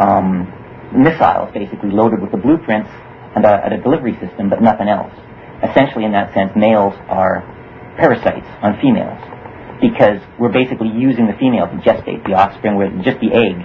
um, 0.00 0.48
missiles 0.92 1.52
basically 1.52 1.90
loaded 1.90 2.20
with 2.20 2.30
the 2.30 2.38
blueprints 2.38 2.90
and 3.36 3.44
a, 3.44 3.64
and 3.64 3.74
a 3.74 3.80
delivery 3.82 4.16
system 4.20 4.48
but 4.48 4.62
nothing 4.62 4.88
else. 4.88 5.12
Essentially 5.62 6.04
in 6.04 6.12
that 6.12 6.32
sense 6.34 6.52
males 6.56 6.94
are 7.08 7.42
parasites 7.98 8.46
on 8.62 8.78
females 8.80 9.18
because 9.80 10.20
we're 10.38 10.52
basically 10.52 10.88
using 10.88 11.26
the 11.26 11.36
female 11.38 11.66
to 11.66 11.76
gestate 11.82 12.24
the 12.26 12.34
offspring 12.34 12.76
with 12.76 12.90
just 13.04 13.18
the 13.20 13.30
egg 13.34 13.58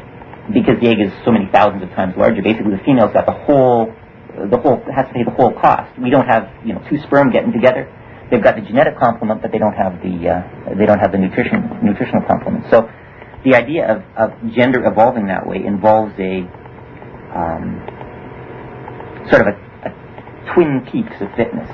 because 0.53 0.75
the 0.81 0.89
egg 0.89 0.99
is 0.99 1.11
so 1.23 1.31
many 1.31 1.47
thousands 1.53 1.83
of 1.83 1.89
times 1.95 2.13
larger. 2.17 2.41
Basically 2.41 2.75
the 2.75 2.83
female's 2.83 3.13
got 3.13 3.25
the 3.25 3.37
whole 3.45 3.93
the 4.33 4.57
whole 4.57 4.81
has 4.89 5.05
to 5.07 5.13
pay 5.13 5.23
the 5.23 5.31
whole 5.31 5.53
cost. 5.53 5.93
We 5.99 6.09
don't 6.09 6.27
have 6.27 6.49
you 6.65 6.73
know 6.73 6.81
two 6.89 6.97
sperm 7.05 7.31
getting 7.31 7.53
together. 7.53 7.87
They've 8.31 8.41
got 8.41 8.55
the 8.55 8.61
genetic 8.61 8.97
complement, 8.97 9.41
but 9.41 9.51
they 9.51 9.59
don't 9.59 9.77
have 9.77 10.01
the 10.01 10.15
uh, 10.29 10.75
they 10.75 10.85
don't 10.85 10.99
have 10.99 11.11
the 11.11 11.21
nutrition 11.21 11.69
nutritional 11.83 12.25
complement. 12.25 12.65
So 12.71 12.89
the 13.45 13.55
idea 13.55 13.85
of, 13.85 14.03
of 14.17 14.53
gender 14.55 14.83
evolving 14.85 15.27
that 15.27 15.45
way 15.45 15.63
involves 15.63 16.13
a 16.17 16.47
um, 17.35 17.81
sort 19.29 19.47
of 19.47 19.53
a, 19.53 19.55
a 19.87 19.91
twin 20.53 20.85
peaks 20.91 21.15
of 21.21 21.29
fitness. 21.35 21.69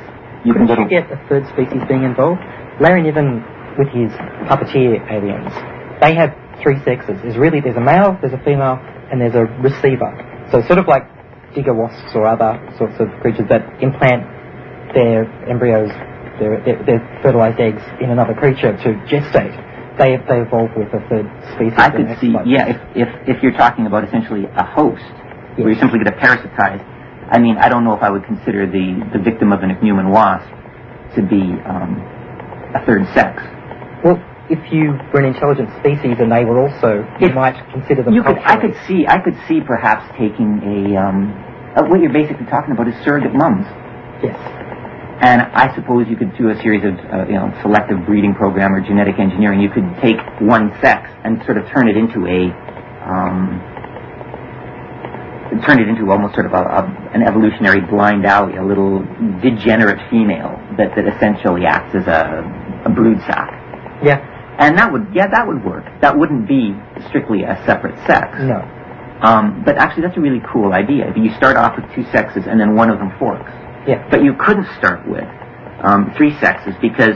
You 0.45 0.53
can 0.53 0.67
Couldn't 0.67 0.75
go 0.75 0.83
you 0.83 0.89
get 0.89 1.11
a 1.11 1.19
third 1.27 1.43
species 1.51 1.83
being 1.87 2.03
involved? 2.03 2.39
Larry 2.79 3.03
Niven, 3.03 3.43
with 3.77 3.91
his 3.91 4.11
puppeteer 4.47 5.03
aliens, 5.11 5.51
they 6.01 6.15
have 6.15 6.31
three 6.63 6.79
sexes. 6.83 7.19
There's 7.21 7.37
really 7.37 7.59
there's 7.59 7.75
a 7.75 7.83
male, 7.83 8.17
there's 8.21 8.33
a 8.33 8.43
female, 8.43 8.79
and 9.11 9.19
there's 9.19 9.35
a 9.35 9.45
receiver. 9.59 10.11
So 10.51 10.61
sort 10.67 10.79
of 10.79 10.87
like 10.87 11.03
digger 11.53 11.73
wasps 11.73 12.15
or 12.15 12.25
other 12.25 12.55
sorts 12.77 12.95
of 12.99 13.09
creatures 13.21 13.47
that 13.49 13.63
implant 13.83 14.23
their 14.93 15.27
embryos, 15.49 15.89
their, 16.39 16.63
their, 16.63 16.79
their 16.85 17.19
fertilized 17.21 17.59
eggs 17.59 17.81
in 18.01 18.09
another 18.09 18.33
creature 18.33 18.75
to 18.77 18.89
gestate. 19.11 19.55
They 19.99 20.15
they 20.15 20.39
evolve 20.39 20.71
with 20.77 20.87
a 20.95 21.03
third 21.11 21.27
species. 21.53 21.75
I 21.75 21.89
could 21.91 22.07
see, 22.21 22.31
yeah, 22.47 22.71
if, 22.71 22.77
if, 22.95 23.37
if 23.37 23.43
you're 23.43 23.57
talking 23.59 23.85
about 23.85 24.07
essentially 24.07 24.45
a 24.45 24.63
host, 24.63 25.03
where 25.63 25.71
you're 25.73 25.81
simply 25.81 25.99
going 25.99 26.11
to 26.13 26.19
parasitize, 26.19 26.81
I 27.31 27.39
mean, 27.39 27.57
I 27.57 27.69
don't 27.69 27.83
know 27.83 27.93
if 27.93 28.01
I 28.01 28.09
would 28.09 28.25
consider 28.25 28.65
the, 28.65 29.05
the 29.13 29.19
victim 29.19 29.51
of 29.53 29.61
an 29.61 29.69
ichneumon 29.69 30.09
wasp 30.11 30.49
to 31.15 31.21
be 31.21 31.41
um, 31.65 32.01
a 32.75 32.83
third 32.85 33.05
sex. 33.13 33.41
Well, 34.03 34.17
if 34.49 34.57
you 34.73 34.97
were 35.13 35.19
an 35.21 35.25
intelligent 35.29 35.69
species 35.79 36.17
and 36.17 36.31
they 36.31 36.43
were 36.45 36.57
also, 36.59 37.05
you 37.21 37.27
If- 37.29 37.35
might 37.35 37.53
consider 37.71 38.01
them 38.03 38.13
You 38.13 38.23
could, 38.23 38.39
I 38.39 38.57
could 38.57 38.75
see, 38.87 39.05
I 39.07 39.19
could 39.19 39.37
see 39.47 39.61
perhaps 39.61 40.09
taking 40.17 40.57
a, 40.65 40.97
um, 40.97 41.33
uh, 41.77 41.83
what 41.85 42.01
you're 42.01 42.13
basically 42.13 42.45
talking 42.47 42.73
about 42.73 42.87
is 42.87 42.95
surrogate 43.05 43.33
mums. 43.35 43.65
Yes. 44.23 44.37
And 45.21 45.41
I 45.53 45.75
suppose 45.75 46.07
you 46.07 46.15
could 46.15 46.35
do 46.37 46.49
a 46.49 46.55
series 46.63 46.81
of, 46.81 46.95
uh, 46.97 47.27
you 47.27 47.35
know, 47.35 47.51
selective 47.61 48.05
breeding 48.07 48.33
program 48.33 48.73
or 48.73 48.81
genetic 48.81 49.19
engineering. 49.19 49.59
You 49.59 49.69
could 49.69 49.85
take 50.01 50.17
one 50.41 50.71
sex 50.81 51.11
and 51.23 51.43
sort 51.45 51.57
of 51.57 51.67
turn 51.69 51.87
it 51.89 51.97
into 51.97 52.25
a, 52.25 52.49
um, 53.05 53.59
turn 55.65 55.79
it 55.79 55.87
into 55.87 56.09
almost 56.11 56.35
sort 56.35 56.45
of 56.45 56.53
a, 56.53 56.61
a, 56.61 56.81
an 57.13 57.23
evolutionary 57.23 57.81
blind 57.81 58.25
alley, 58.25 58.57
a 58.57 58.63
little 58.63 58.99
degenerate 59.41 59.99
female 60.09 60.57
that, 60.77 60.95
that 60.95 61.07
essentially 61.07 61.65
acts 61.65 61.95
as 61.95 62.07
a, 62.07 62.43
a 62.85 62.89
brood 62.89 63.19
sac. 63.25 63.49
Yeah. 64.03 64.21
And 64.59 64.77
that 64.77 64.91
would, 64.91 65.07
yeah, 65.13 65.27
that 65.27 65.47
would 65.47 65.63
work. 65.63 65.85
That 66.01 66.17
wouldn't 66.17 66.47
be 66.47 66.75
strictly 67.07 67.43
a 67.43 67.61
separate 67.65 67.97
sex. 68.05 68.37
No. 68.39 68.61
Um, 69.21 69.63
but 69.65 69.77
actually, 69.77 70.03
that's 70.03 70.17
a 70.17 70.21
really 70.21 70.41
cool 70.51 70.73
idea. 70.73 71.11
You 71.15 71.33
start 71.35 71.57
off 71.57 71.75
with 71.75 71.93
two 71.95 72.03
sexes 72.11 72.43
and 72.47 72.59
then 72.59 72.75
one 72.75 72.89
of 72.89 72.99
them 72.99 73.11
forks. 73.17 73.51
Yeah. 73.87 74.07
But 74.11 74.23
you 74.23 74.33
couldn't 74.35 74.67
start 74.77 75.07
with 75.07 75.27
um, 75.83 76.13
three 76.15 76.37
sexes 76.39 76.75
because 76.81 77.15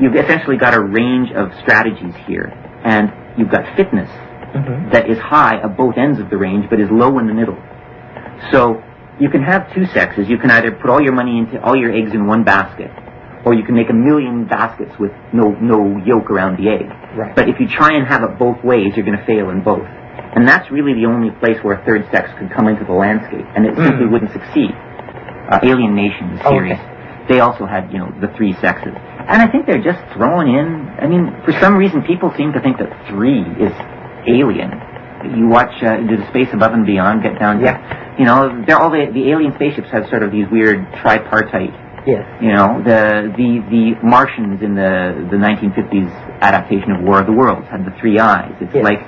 you've 0.00 0.14
essentially 0.14 0.56
got 0.56 0.74
a 0.74 0.80
range 0.80 1.32
of 1.32 1.54
strategies 1.62 2.14
here, 2.26 2.52
and 2.84 3.10
you've 3.38 3.50
got 3.50 3.64
fitness 3.76 4.10
hmm 4.52 4.90
that 4.90 5.10
is 5.10 5.18
high 5.18 5.56
at 5.62 5.76
both 5.76 5.96
ends 5.98 6.20
of 6.20 6.30
the 6.30 6.36
range, 6.36 6.66
but 6.70 6.80
is 6.80 6.88
low 6.90 7.18
in 7.18 7.26
the 7.26 7.34
middle. 7.34 7.56
So 8.52 8.82
you 9.18 9.28
can 9.30 9.42
have 9.42 9.72
two 9.74 9.86
sexes. 9.86 10.28
You 10.28 10.38
can 10.38 10.50
either 10.50 10.70
put 10.72 10.90
all 10.90 11.00
your 11.02 11.12
money 11.14 11.38
into 11.38 11.60
all 11.62 11.76
your 11.76 11.92
eggs 11.92 12.12
in 12.12 12.26
one 12.26 12.44
basket, 12.44 12.90
or 13.44 13.54
you 13.54 13.64
can 13.64 13.74
make 13.74 13.90
a 13.90 13.94
million 13.94 14.46
baskets 14.46 14.92
with 14.98 15.12
no 15.32 15.50
no 15.60 15.98
yolk 16.04 16.30
around 16.30 16.58
the 16.62 16.68
egg. 16.70 16.86
Right. 17.16 17.34
But 17.34 17.48
if 17.48 17.58
you 17.60 17.66
try 17.68 17.94
and 17.96 18.06
have 18.06 18.22
it 18.22 18.38
both 18.38 18.62
ways, 18.62 18.92
you're 18.94 19.06
going 19.06 19.18
to 19.18 19.26
fail 19.26 19.50
in 19.50 19.62
both. 19.62 19.86
And 20.36 20.46
that's 20.46 20.70
really 20.70 20.92
the 20.92 21.06
only 21.06 21.30
place 21.40 21.56
where 21.62 21.80
a 21.80 21.84
third 21.86 22.04
sex 22.12 22.28
could 22.38 22.52
come 22.52 22.68
into 22.68 22.84
the 22.84 22.92
landscape, 22.92 23.46
and 23.56 23.64
it 23.66 23.74
simply 23.76 24.04
Mm. 24.06 24.12
wouldn't 24.12 24.32
succeed. 24.32 24.70
Uh, 25.48 25.60
Alien 25.62 25.94
Nation, 25.94 26.36
the 26.36 26.44
Oh, 26.46 26.50
series, 26.50 26.72
okay. 26.78 27.26
they 27.28 27.40
also 27.40 27.64
had, 27.64 27.90
you 27.90 27.98
know, 27.98 28.12
the 28.20 28.28
three 28.36 28.52
sexes. 28.60 28.92
And 29.28 29.40
I 29.40 29.46
think 29.48 29.64
they're 29.66 29.82
just 29.82 30.02
throwing 30.12 30.48
in, 30.54 30.90
I 31.00 31.06
mean, 31.06 31.32
for 31.44 31.52
some 31.52 31.76
reason 31.76 32.02
people 32.02 32.32
seem 32.36 32.52
to 32.52 32.60
think 32.60 32.76
that 32.78 32.90
three 33.08 33.40
is 33.58 33.72
alien. 34.28 34.70
You 35.38 35.48
watch, 35.48 35.72
uh, 35.82 35.96
do 36.06 36.16
the 36.16 36.26
Space 36.28 36.48
Above 36.52 36.72
and 36.72 36.86
Beyond 36.86 37.22
get 37.22 37.38
down 37.38 37.58
to, 37.58 37.64
Yeah. 37.64 38.16
you 38.18 38.24
know, 38.24 38.64
they're 38.66 38.78
all 38.78 38.90
the, 38.90 39.10
the 39.12 39.30
alien 39.30 39.52
spaceships 39.54 39.88
have 39.90 40.08
sort 40.08 40.22
of 40.22 40.30
these 40.30 40.46
weird 40.50 40.86
tripartite 41.02 41.74
Yes. 42.06 42.22
you 42.40 42.52
know, 42.52 42.80
the 42.84 43.32
the 43.36 43.50
the 43.68 44.06
Martians 44.06 44.62
in 44.62 44.76
the 44.76 45.26
the 45.28 45.36
1950s 45.36 46.40
adaptation 46.40 46.92
of 46.92 47.02
War 47.02 47.18
of 47.20 47.26
the 47.26 47.32
Worlds 47.32 47.66
had 47.68 47.84
the 47.84 47.90
three 47.98 48.20
eyes. 48.20 48.52
It's 48.60 48.72
Yes. 48.72 48.84
like 48.84 49.00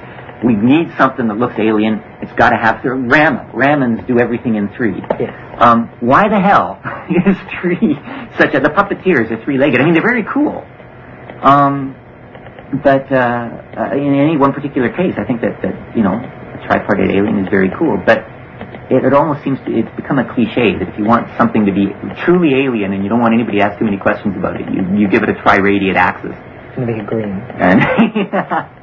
we 0.42 0.54
need 0.56 0.90
something 0.98 1.28
that 1.28 1.36
looks 1.38 1.54
alien. 1.60 2.02
It's 2.22 2.32
got 2.32 2.50
to 2.50 2.56
have 2.56 2.80
three. 2.82 2.98
Raman. 2.98 3.50
Ramans 3.54 4.04
do 4.08 4.18
everything 4.18 4.56
in 4.56 4.68
three. 4.76 5.00
Yes. 5.20 5.32
Um, 5.58 5.90
why 6.00 6.28
the 6.28 6.40
hell 6.40 6.80
is 7.26 7.36
three 7.60 7.94
such 8.36 8.54
a? 8.54 8.60
The 8.60 8.70
puppeteers 8.70 9.30
are 9.30 9.44
three-legged. 9.44 9.80
I 9.80 9.84
mean, 9.84 9.94
they're 9.94 10.02
very 10.02 10.24
cool. 10.24 10.64
Um, 11.42 11.94
but 12.72 13.10
uh, 13.10 13.16
uh, 13.16 13.96
in 13.96 14.14
any 14.14 14.36
one 14.36 14.52
particular 14.52 14.90
case, 14.90 15.14
I 15.16 15.24
think 15.24 15.40
that 15.40 15.62
that 15.62 15.96
you 15.96 16.02
know, 16.02 16.12
a 16.12 16.58
tripartite 16.68 17.10
alien 17.10 17.38
is 17.40 17.48
very 17.48 17.70
cool. 17.78 17.96
But 18.04 18.18
it, 18.90 19.04
it 19.04 19.14
almost 19.14 19.42
seems 19.44 19.58
to 19.64 19.72
it's 19.72 19.88
become 19.96 20.18
a 20.18 20.28
cliche 20.34 20.76
that 20.76 20.88
if 20.88 20.98
you 20.98 21.04
want 21.04 21.28
something 21.38 21.64
to 21.64 21.72
be 21.72 21.88
truly 22.24 22.54
alien 22.60 22.92
and 22.92 23.02
you 23.02 23.08
don't 23.08 23.20
want 23.20 23.32
anybody 23.32 23.58
to 23.58 23.64
ask 23.64 23.78
too 23.78 23.84
many 23.84 23.96
questions 23.96 24.36
about 24.36 24.60
it, 24.60 24.68
you 24.68 24.84
you 24.96 25.08
give 25.08 25.22
it 25.22 25.30
a 25.30 25.36
triradiate 25.40 25.96
axis. 25.96 26.36
It's 26.36 26.76
going 26.76 26.88
to 26.88 26.94
be 26.94 27.00
green. 27.08 27.40
And 27.56 27.80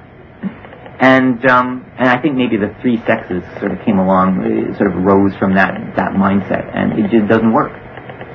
and 1.00 1.46
um, 1.46 1.86
and 2.00 2.10
I 2.10 2.18
think 2.22 2.36
maybe 2.36 2.58
the 2.58 2.74
three 2.82 2.98
sexes 3.06 3.44
sort 3.62 3.72
of 3.72 3.86
came 3.86 4.00
along, 4.00 4.42
uh, 4.42 4.78
sort 4.78 4.90
of 4.90 4.98
rose 5.04 5.38
from 5.38 5.54
that 5.56 5.78
that 5.96 6.18
mindset, 6.18 6.66
and 6.74 6.98
it 6.98 7.12
just 7.12 7.30
doesn't 7.30 7.54
work 7.54 7.72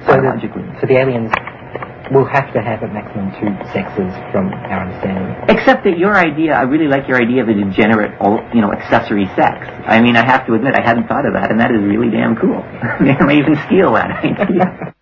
So 0.06 0.16
the, 0.16 0.32
so 0.80 0.86
the 0.86 0.96
aliens 0.96 1.32
will 2.10 2.26
have 2.26 2.52
to 2.52 2.60
have 2.60 2.82
at 2.82 2.92
maximum 2.92 3.30
two 3.38 3.50
sexes 3.72 4.10
from 4.32 4.50
our 4.52 4.86
understanding. 4.86 5.30
Except 5.48 5.84
that 5.84 5.96
your 5.96 6.16
idea, 6.16 6.54
I 6.54 6.62
really 6.62 6.88
like 6.88 7.06
your 7.06 7.22
idea 7.22 7.42
of 7.42 7.48
a 7.48 7.54
degenerate, 7.54 8.18
you 8.54 8.60
know, 8.60 8.72
accessory 8.72 9.26
sex. 9.36 9.66
I 9.86 10.00
mean, 10.00 10.16
I 10.16 10.26
have 10.26 10.46
to 10.46 10.54
admit, 10.54 10.74
I 10.74 10.82
hadn't 10.82 11.06
thought 11.06 11.26
of 11.26 11.34
that, 11.34 11.50
and 11.50 11.60
that 11.60 11.70
is 11.70 11.82
really 11.82 12.10
damn 12.10 12.36
cool. 12.36 12.58
I 12.82 13.24
may 13.24 13.38
even 13.38 13.56
steal 13.66 13.94
that 13.94 14.10
idea. 14.24 14.94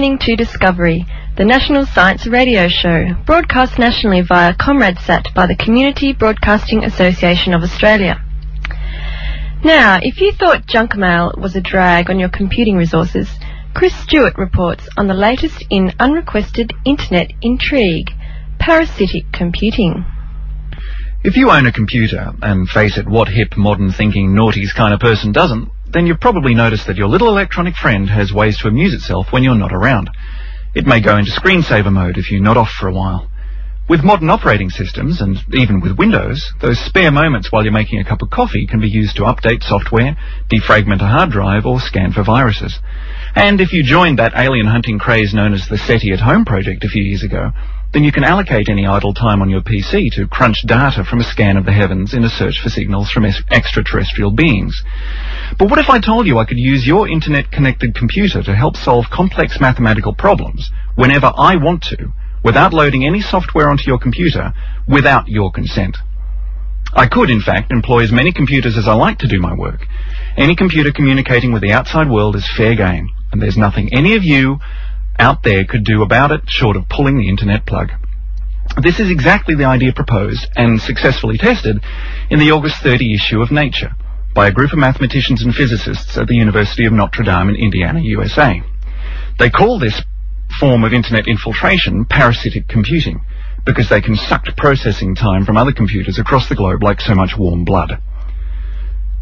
Listening 0.02 0.18
to 0.18 0.34
Discovery, 0.34 1.06
the 1.36 1.44
National 1.44 1.86
Science 1.86 2.26
Radio 2.26 2.66
Show, 2.66 3.14
broadcast 3.24 3.78
nationally 3.78 4.20
via 4.20 4.52
ComradSat 4.52 5.32
by 5.32 5.46
the 5.46 5.54
Community 5.54 6.12
Broadcasting 6.12 6.82
Association 6.82 7.54
of 7.54 7.62
Australia. 7.62 8.20
Now, 9.62 10.00
if 10.02 10.20
you 10.20 10.32
thought 10.32 10.66
junk 10.66 10.96
mail 10.96 11.30
was 11.38 11.54
a 11.54 11.60
drag 11.60 12.10
on 12.10 12.18
your 12.18 12.30
computing 12.30 12.74
resources, 12.74 13.30
Chris 13.74 13.94
Stewart 13.94 14.36
reports 14.36 14.88
on 14.96 15.06
the 15.06 15.14
latest 15.14 15.64
in 15.70 15.92
unrequested 16.00 16.72
internet 16.84 17.30
intrigue, 17.40 18.10
parasitic 18.58 19.30
computing. 19.30 20.04
If 21.22 21.36
you 21.36 21.48
own 21.48 21.68
a 21.68 21.72
computer, 21.72 22.32
and 22.42 22.68
face 22.68 22.98
it, 22.98 23.06
what 23.06 23.28
hip, 23.28 23.56
modern 23.56 23.92
thinking, 23.92 24.30
naughties 24.30 24.74
kind 24.74 24.92
of 24.92 24.98
person 24.98 25.30
doesn't, 25.30 25.70
then 25.92 26.06
you've 26.06 26.20
probably 26.20 26.54
noticed 26.54 26.86
that 26.86 26.96
your 26.96 27.08
little 27.08 27.28
electronic 27.28 27.76
friend 27.76 28.08
has 28.08 28.32
ways 28.32 28.58
to 28.58 28.68
amuse 28.68 28.94
itself 28.94 29.32
when 29.32 29.42
you're 29.42 29.54
not 29.54 29.72
around. 29.72 30.10
It 30.74 30.86
may 30.86 31.00
go 31.00 31.16
into 31.18 31.30
screensaver 31.30 31.92
mode 31.92 32.16
if 32.16 32.30
you're 32.30 32.42
not 32.42 32.56
off 32.56 32.70
for 32.70 32.88
a 32.88 32.92
while. 32.92 33.30
With 33.88 34.04
modern 34.04 34.30
operating 34.30 34.70
systems, 34.70 35.20
and 35.20 35.36
even 35.52 35.80
with 35.80 35.98
Windows, 35.98 36.52
those 36.60 36.78
spare 36.78 37.10
moments 37.10 37.50
while 37.50 37.64
you're 37.64 37.72
making 37.72 37.98
a 37.98 38.04
cup 38.04 38.22
of 38.22 38.30
coffee 38.30 38.66
can 38.66 38.80
be 38.80 38.88
used 38.88 39.16
to 39.16 39.22
update 39.22 39.62
software, 39.64 40.16
defragment 40.48 41.02
a 41.02 41.06
hard 41.06 41.30
drive, 41.30 41.66
or 41.66 41.80
scan 41.80 42.12
for 42.12 42.22
viruses. 42.22 42.78
And 43.34 43.60
if 43.60 43.72
you 43.72 43.82
joined 43.82 44.18
that 44.18 44.34
alien 44.36 44.66
hunting 44.66 44.98
craze 44.98 45.34
known 45.34 45.52
as 45.52 45.68
the 45.68 45.78
SETI 45.78 46.12
at 46.12 46.20
Home 46.20 46.44
project 46.44 46.84
a 46.84 46.88
few 46.88 47.02
years 47.02 47.22
ago, 47.22 47.50
then 47.92 48.04
you 48.04 48.12
can 48.12 48.24
allocate 48.24 48.68
any 48.68 48.86
idle 48.86 49.12
time 49.12 49.42
on 49.42 49.50
your 49.50 49.60
PC 49.60 50.10
to 50.12 50.26
crunch 50.26 50.62
data 50.62 51.04
from 51.04 51.20
a 51.20 51.24
scan 51.24 51.58
of 51.58 51.66
the 51.66 51.72
heavens 51.72 52.14
in 52.14 52.24
a 52.24 52.28
search 52.28 52.60
for 52.60 52.70
signals 52.70 53.10
from 53.10 53.26
extraterrestrial 53.50 54.30
beings. 54.30 54.82
But 55.58 55.68
what 55.68 55.78
if 55.78 55.90
I 55.90 56.00
told 56.00 56.26
you 56.26 56.38
I 56.38 56.46
could 56.46 56.58
use 56.58 56.86
your 56.86 57.06
internet-connected 57.06 57.94
computer 57.94 58.42
to 58.42 58.54
help 58.54 58.76
solve 58.76 59.06
complex 59.10 59.60
mathematical 59.60 60.14
problems 60.14 60.70
whenever 60.94 61.30
I 61.36 61.56
want 61.56 61.82
to, 61.84 62.12
without 62.42 62.72
loading 62.72 63.04
any 63.04 63.20
software 63.20 63.68
onto 63.68 63.84
your 63.86 63.98
computer, 63.98 64.54
without 64.88 65.28
your 65.28 65.52
consent? 65.52 65.98
I 66.94 67.06
could, 67.06 67.30
in 67.30 67.40
fact, 67.40 67.72
employ 67.72 68.04
as 68.04 68.12
many 68.12 68.32
computers 68.32 68.76
as 68.76 68.88
I 68.88 68.94
like 68.94 69.18
to 69.18 69.28
do 69.28 69.38
my 69.38 69.54
work. 69.54 69.86
Any 70.36 70.56
computer 70.56 70.92
communicating 70.92 71.52
with 71.52 71.62
the 71.62 71.72
outside 71.72 72.10
world 72.10 72.36
is 72.36 72.56
fair 72.56 72.74
game, 72.74 73.08
and 73.32 73.40
there's 73.40 73.56
nothing 73.56 73.92
any 73.92 74.14
of 74.14 74.24
you 74.24 74.60
out 75.22 75.44
there 75.44 75.64
could 75.64 75.84
do 75.84 76.02
about 76.02 76.32
it 76.32 76.40
short 76.48 76.76
of 76.76 76.88
pulling 76.88 77.16
the 77.16 77.28
internet 77.28 77.64
plug. 77.64 77.92
This 78.82 78.98
is 78.98 79.08
exactly 79.08 79.54
the 79.54 79.66
idea 79.66 79.92
proposed 79.92 80.48
and 80.56 80.80
successfully 80.80 81.38
tested 81.38 81.78
in 82.28 82.40
the 82.40 82.50
August 82.50 82.82
30 82.82 83.14
issue 83.14 83.40
of 83.40 83.52
Nature 83.52 83.92
by 84.34 84.48
a 84.48 84.52
group 84.52 84.72
of 84.72 84.78
mathematicians 84.78 85.42
and 85.42 85.54
physicists 85.54 86.16
at 86.18 86.26
the 86.26 86.34
University 86.34 86.86
of 86.86 86.92
Notre 86.92 87.22
Dame 87.22 87.50
in 87.50 87.56
Indiana, 87.56 88.00
USA. 88.00 88.62
They 89.38 89.50
call 89.50 89.78
this 89.78 90.02
form 90.58 90.82
of 90.82 90.92
internet 90.92 91.28
infiltration 91.28 92.04
parasitic 92.04 92.66
computing 92.66 93.20
because 93.64 93.88
they 93.88 94.00
can 94.00 94.16
suck 94.16 94.44
processing 94.56 95.14
time 95.14 95.44
from 95.44 95.56
other 95.56 95.72
computers 95.72 96.18
across 96.18 96.48
the 96.48 96.56
globe 96.56 96.82
like 96.82 97.00
so 97.00 97.14
much 97.14 97.38
warm 97.38 97.64
blood. 97.64 98.02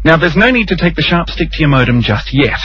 Now, 0.03 0.17
there's 0.17 0.35
no 0.35 0.49
need 0.49 0.69
to 0.69 0.77
take 0.77 0.95
the 0.95 1.03
sharp 1.03 1.29
stick 1.29 1.51
to 1.51 1.59
your 1.59 1.69
modem 1.69 2.01
just 2.01 2.33
yet. 2.33 2.59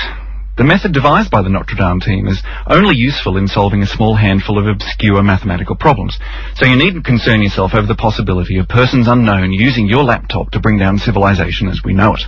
The 0.56 0.64
method 0.64 0.92
devised 0.92 1.30
by 1.30 1.42
the 1.42 1.50
Notre 1.50 1.76
Dame 1.76 2.00
team 2.00 2.26
is 2.26 2.42
only 2.66 2.96
useful 2.96 3.36
in 3.36 3.46
solving 3.46 3.82
a 3.82 3.86
small 3.86 4.14
handful 4.14 4.58
of 4.58 4.66
obscure 4.66 5.22
mathematical 5.22 5.76
problems, 5.76 6.18
so 6.54 6.64
you 6.64 6.76
needn't 6.76 7.04
concern 7.04 7.42
yourself 7.42 7.74
over 7.74 7.86
the 7.86 7.94
possibility 7.94 8.56
of 8.56 8.66
persons 8.66 9.06
unknown 9.06 9.52
using 9.52 9.86
your 9.86 10.02
laptop 10.02 10.52
to 10.52 10.58
bring 10.58 10.78
down 10.78 10.96
civilization 10.96 11.68
as 11.68 11.84
we 11.84 11.92
know 11.92 12.14
it. 12.14 12.22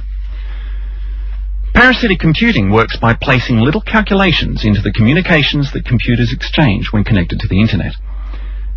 Parasitic 1.72 2.20
computing 2.20 2.70
works 2.70 2.98
by 2.98 3.14
placing 3.14 3.60
little 3.60 3.80
calculations 3.80 4.62
into 4.62 4.82
the 4.82 4.92
communications 4.92 5.72
that 5.72 5.86
computers 5.86 6.30
exchange 6.30 6.92
when 6.92 7.04
connected 7.04 7.40
to 7.40 7.48
the 7.48 7.62
internet. 7.62 7.94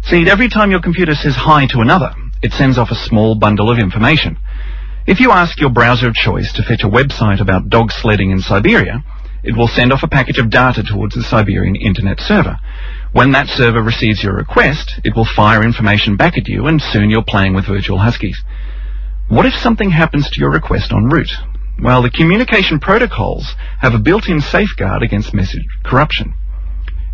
See, 0.03 0.29
every 0.29 0.47
time 0.47 0.71
your 0.71 0.81
computer 0.81 1.13
says 1.13 1.35
hi 1.35 1.65
to 1.67 1.81
another, 1.81 2.15
it 2.41 2.53
sends 2.53 2.77
off 2.77 2.91
a 2.91 2.95
small 2.95 3.35
bundle 3.35 3.69
of 3.69 3.79
information. 3.79 4.37
If 5.05 5.19
you 5.19 5.31
ask 5.31 5.59
your 5.59 5.71
browser 5.71 6.07
of 6.07 6.13
choice 6.13 6.53
to 6.53 6.63
fetch 6.63 6.83
a 6.83 6.89
website 6.89 7.41
about 7.41 7.67
dog 7.67 7.91
sledding 7.91 8.31
in 8.31 8.39
Siberia, 8.39 9.03
it 9.43 9.55
will 9.55 9.67
send 9.67 9.91
off 9.91 10.03
a 10.03 10.07
package 10.07 10.37
of 10.37 10.49
data 10.49 10.83
towards 10.83 11.15
the 11.15 11.23
Siberian 11.23 11.75
internet 11.75 12.19
server. 12.19 12.57
When 13.11 13.31
that 13.31 13.47
server 13.47 13.81
receives 13.81 14.23
your 14.23 14.35
request, 14.35 14.99
it 15.03 15.15
will 15.15 15.25
fire 15.25 15.63
information 15.63 16.15
back 16.15 16.37
at 16.37 16.47
you 16.47 16.67
and 16.67 16.81
soon 16.81 17.09
you're 17.09 17.23
playing 17.23 17.53
with 17.53 17.65
virtual 17.65 17.97
huskies. 17.97 18.41
What 19.27 19.45
if 19.45 19.53
something 19.53 19.91
happens 19.91 20.29
to 20.29 20.39
your 20.39 20.51
request 20.51 20.91
en 20.91 21.05
route? 21.05 21.31
Well, 21.81 22.01
the 22.01 22.09
communication 22.11 22.79
protocols 22.79 23.55
have 23.79 23.93
a 23.93 23.99
built-in 23.99 24.41
safeguard 24.41 25.03
against 25.03 25.33
message 25.33 25.65
corruption. 25.83 26.33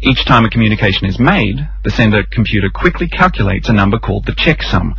Each 0.02 0.26
time 0.26 0.46
a 0.46 0.50
communication 0.50 1.08
is 1.08 1.20
made, 1.20 1.68
the 1.84 1.90
sender 1.90 2.24
computer 2.24 2.70
quickly 2.70 3.08
calculates 3.08 3.70
a 3.70 3.74
number 3.74 3.98
called 3.98 4.26
the 4.26 4.34
checksum 4.34 4.94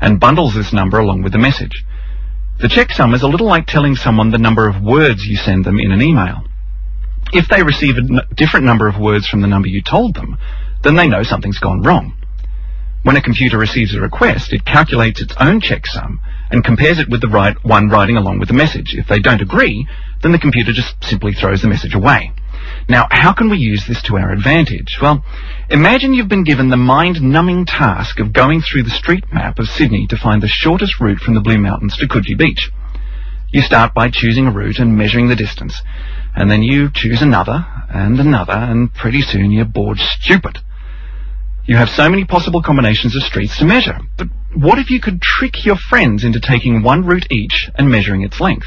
and 0.00 0.20
bundles 0.20 0.54
this 0.54 0.72
number 0.72 0.98
along 0.98 1.22
with 1.22 1.32
the 1.32 1.38
message. 1.38 1.84
The 2.60 2.68
checksum 2.68 3.14
is 3.14 3.22
a 3.22 3.28
little 3.28 3.48
like 3.48 3.66
telling 3.66 3.96
someone 3.96 4.30
the 4.30 4.38
number 4.38 4.68
of 4.68 4.80
words 4.80 5.26
you 5.26 5.36
send 5.36 5.64
them 5.64 5.80
in 5.80 5.90
an 5.90 6.02
email. 6.02 6.44
If 7.34 7.48
they 7.48 7.64
receive 7.64 7.96
a 7.96 8.00
n- 8.00 8.20
different 8.34 8.64
number 8.64 8.86
of 8.86 8.96
words 8.96 9.26
from 9.26 9.40
the 9.40 9.48
number 9.48 9.66
you 9.66 9.82
told 9.82 10.14
them, 10.14 10.38
then 10.84 10.94
they 10.94 11.08
know 11.08 11.24
something's 11.24 11.58
gone 11.58 11.82
wrong. 11.82 12.16
When 13.02 13.16
a 13.16 13.22
computer 13.22 13.58
receives 13.58 13.92
a 13.92 14.00
request, 14.00 14.52
it 14.52 14.64
calculates 14.64 15.20
its 15.20 15.34
own 15.40 15.60
checksum 15.60 16.20
and 16.50 16.64
compares 16.64 17.00
it 17.00 17.10
with 17.10 17.20
the 17.20 17.28
right 17.28 17.56
one 17.64 17.88
writing 17.88 18.16
along 18.16 18.38
with 18.38 18.48
the 18.48 18.54
message. 18.54 18.94
If 18.94 19.08
they 19.08 19.18
don't 19.18 19.42
agree, 19.42 19.86
then 20.22 20.30
the 20.30 20.38
computer 20.38 20.72
just 20.72 20.94
simply 21.02 21.34
throws 21.34 21.60
the 21.60 21.68
message 21.68 21.94
away. 21.94 22.32
Now, 22.88 23.08
how 23.10 23.32
can 23.32 23.50
we 23.50 23.58
use 23.58 23.84
this 23.86 24.00
to 24.02 24.16
our 24.16 24.30
advantage? 24.30 24.98
Well, 25.02 25.24
imagine 25.68 26.14
you've 26.14 26.28
been 26.28 26.44
given 26.44 26.70
the 26.70 26.76
mind-numbing 26.76 27.66
task 27.66 28.20
of 28.20 28.32
going 28.32 28.62
through 28.62 28.84
the 28.84 28.90
street 28.90 29.24
map 29.32 29.58
of 29.58 29.68
Sydney 29.68 30.06
to 30.06 30.16
find 30.16 30.40
the 30.40 30.48
shortest 30.48 31.00
route 31.00 31.18
from 31.18 31.34
the 31.34 31.40
Blue 31.40 31.58
Mountains 31.58 31.96
to 31.96 32.06
Coogee 32.06 32.38
Beach. 32.38 32.70
You 33.50 33.60
start 33.60 33.92
by 33.92 34.08
choosing 34.08 34.46
a 34.46 34.52
route 34.52 34.78
and 34.78 34.96
measuring 34.96 35.28
the 35.28 35.36
distance, 35.36 35.80
and 36.34 36.50
then 36.50 36.62
you 36.62 36.90
choose 36.92 37.22
another 37.22 37.66
and 37.88 38.18
another, 38.18 38.52
and 38.52 38.92
pretty 38.92 39.22
soon 39.22 39.52
you're 39.52 39.64
bored 39.64 39.98
stupid. 39.98 40.58
You 41.64 41.76
have 41.76 41.88
so 41.88 42.10
many 42.10 42.24
possible 42.24 42.62
combinations 42.62 43.16
of 43.16 43.22
streets 43.22 43.56
to 43.58 43.64
measure, 43.64 43.98
but 44.18 44.28
what 44.54 44.78
if 44.78 44.90
you 44.90 45.00
could 45.00 45.22
trick 45.22 45.64
your 45.64 45.76
friends 45.76 46.24
into 46.24 46.40
taking 46.40 46.82
one 46.82 47.04
route 47.04 47.26
each 47.30 47.70
and 47.74 47.90
measuring 47.90 48.22
its 48.22 48.40
length? 48.40 48.66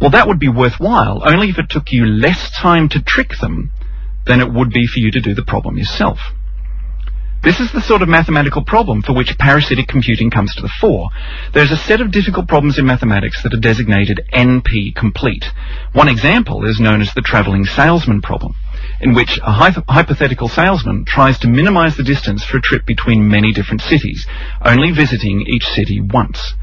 Well, 0.00 0.10
that 0.10 0.26
would 0.26 0.38
be 0.38 0.48
worthwhile 0.48 1.22
only 1.24 1.48
if 1.48 1.58
it 1.58 1.70
took 1.70 1.92
you 1.92 2.04
less 2.04 2.50
time 2.50 2.88
to 2.90 3.02
trick 3.02 3.30
them 3.40 3.70
than 4.26 4.40
it 4.40 4.52
would 4.52 4.70
be 4.70 4.86
for 4.86 4.98
you 4.98 5.10
to 5.12 5.20
do 5.20 5.34
the 5.34 5.44
problem 5.44 5.78
yourself. 5.78 6.18
This 7.44 7.60
is 7.60 7.70
the 7.72 7.82
sort 7.82 8.00
of 8.00 8.08
mathematical 8.08 8.64
problem 8.64 9.02
for 9.02 9.12
which 9.12 9.36
parasitic 9.36 9.86
computing 9.86 10.30
comes 10.30 10.54
to 10.54 10.62
the 10.62 10.72
fore. 10.80 11.10
There's 11.52 11.72
a 11.72 11.76
set 11.76 12.00
of 12.00 12.10
difficult 12.10 12.48
problems 12.48 12.78
in 12.78 12.86
mathematics 12.86 13.42
that 13.42 13.52
are 13.52 13.60
designated 13.60 14.26
NP 14.32 14.94
complete. 14.94 15.44
One 15.92 16.08
example 16.08 16.64
is 16.64 16.80
known 16.80 17.02
as 17.02 17.12
the 17.12 17.20
travelling 17.20 17.66
salesman 17.66 18.22
problem, 18.22 18.54
in 18.98 19.12
which 19.12 19.38
a 19.42 19.52
hypo- 19.52 19.84
hypothetical 19.86 20.48
salesman 20.48 21.04
tries 21.04 21.38
to 21.40 21.48
minimize 21.48 21.98
the 21.98 22.02
distance 22.02 22.42
for 22.42 22.56
a 22.56 22.62
trip 22.62 22.86
between 22.86 23.28
many 23.28 23.52
different 23.52 23.82
cities, 23.82 24.26
only 24.62 24.92
visiting 24.92 25.42
each 25.46 25.66
city 25.66 26.00
once. 26.00 26.54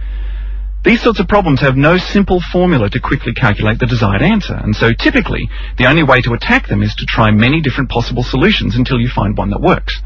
These 0.83 1.03
sorts 1.03 1.19
of 1.19 1.27
problems 1.27 1.61
have 1.61 1.77
no 1.77 1.99
simple 1.99 2.41
formula 2.41 2.89
to 2.89 2.99
quickly 2.99 3.35
calculate 3.35 3.77
the 3.77 3.85
desired 3.85 4.23
answer, 4.23 4.55
and 4.55 4.75
so 4.75 4.93
typically 4.93 5.47
the 5.77 5.85
only 5.85 6.01
way 6.01 6.21
to 6.21 6.33
attack 6.33 6.67
them 6.67 6.81
is 6.81 6.95
to 6.95 7.05
try 7.05 7.29
many 7.29 7.61
different 7.61 7.91
possible 7.91 8.23
solutions 8.23 8.75
until 8.75 8.99
you 8.99 9.09
find 9.09 9.37
one 9.37 9.51
that 9.51 9.61
works. 9.61 10.01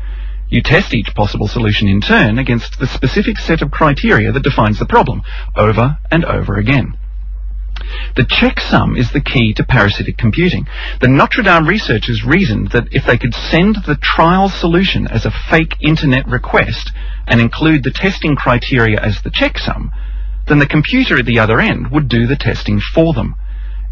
You 0.47 0.62
test 0.62 0.93
each 0.93 1.15
possible 1.15 1.47
solution 1.47 1.88
in 1.88 2.01
turn 2.01 2.38
against 2.38 2.79
the 2.79 2.88
specific 2.88 3.38
set 3.39 3.62
of 3.62 3.71
criteria 3.71 4.31
that 4.31 4.43
defines 4.43 4.79
the 4.79 4.86
problem, 4.86 5.23
over 5.55 5.97
and 6.12 6.23
over 6.23 6.55
again. 6.55 6.97
The 8.15 8.23
checksum 8.23 8.97
is 8.97 9.12
the 9.12 9.21
key 9.21 9.53
to 9.55 9.65
parasitic 9.65 10.17
computing. 10.17 10.67
The 11.01 11.08
Notre 11.08 11.43
Dame 11.43 11.67
researchers 11.67 12.23
reasoned 12.23 12.69
that 12.69 12.88
if 12.91 13.05
they 13.05 13.17
could 13.17 13.34
send 13.34 13.84
the 13.86 13.97
trial 13.97 14.47
solution 14.47 15.08
as 15.08 15.25
a 15.25 15.31
fake 15.49 15.75
internet 15.81 16.27
request 16.27 16.91
and 17.27 17.41
include 17.41 17.84
the 17.84 17.91
testing 17.91 18.36
criteria 18.36 18.99
as 18.99 19.21
the 19.21 19.31
checksum, 19.31 19.89
then 20.47 20.60
the 20.60 20.67
computer 20.67 21.17
at 21.17 21.25
the 21.25 21.39
other 21.39 21.60
end 21.60 21.91
would 21.91 22.08
do 22.08 22.27
the 22.27 22.38
testing 22.38 22.79
for 22.79 23.13
them. 23.13 23.36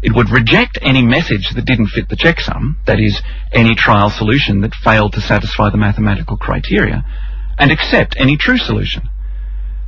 It 0.04 0.14
would 0.14 0.28
reject 0.28 0.78
any 0.82 1.00
message 1.00 1.48
that 1.54 1.64
didn't 1.64 1.86
fit 1.86 2.10
the 2.10 2.16
checksum, 2.16 2.76
that 2.84 3.00
is, 3.00 3.22
any 3.52 3.74
trial 3.74 4.10
solution 4.10 4.60
that 4.60 4.74
failed 4.74 5.14
to 5.14 5.22
satisfy 5.22 5.70
the 5.70 5.78
mathematical 5.78 6.36
criteria, 6.36 7.02
and 7.58 7.72
accept 7.72 8.14
any 8.18 8.36
true 8.36 8.58
solution. 8.58 9.08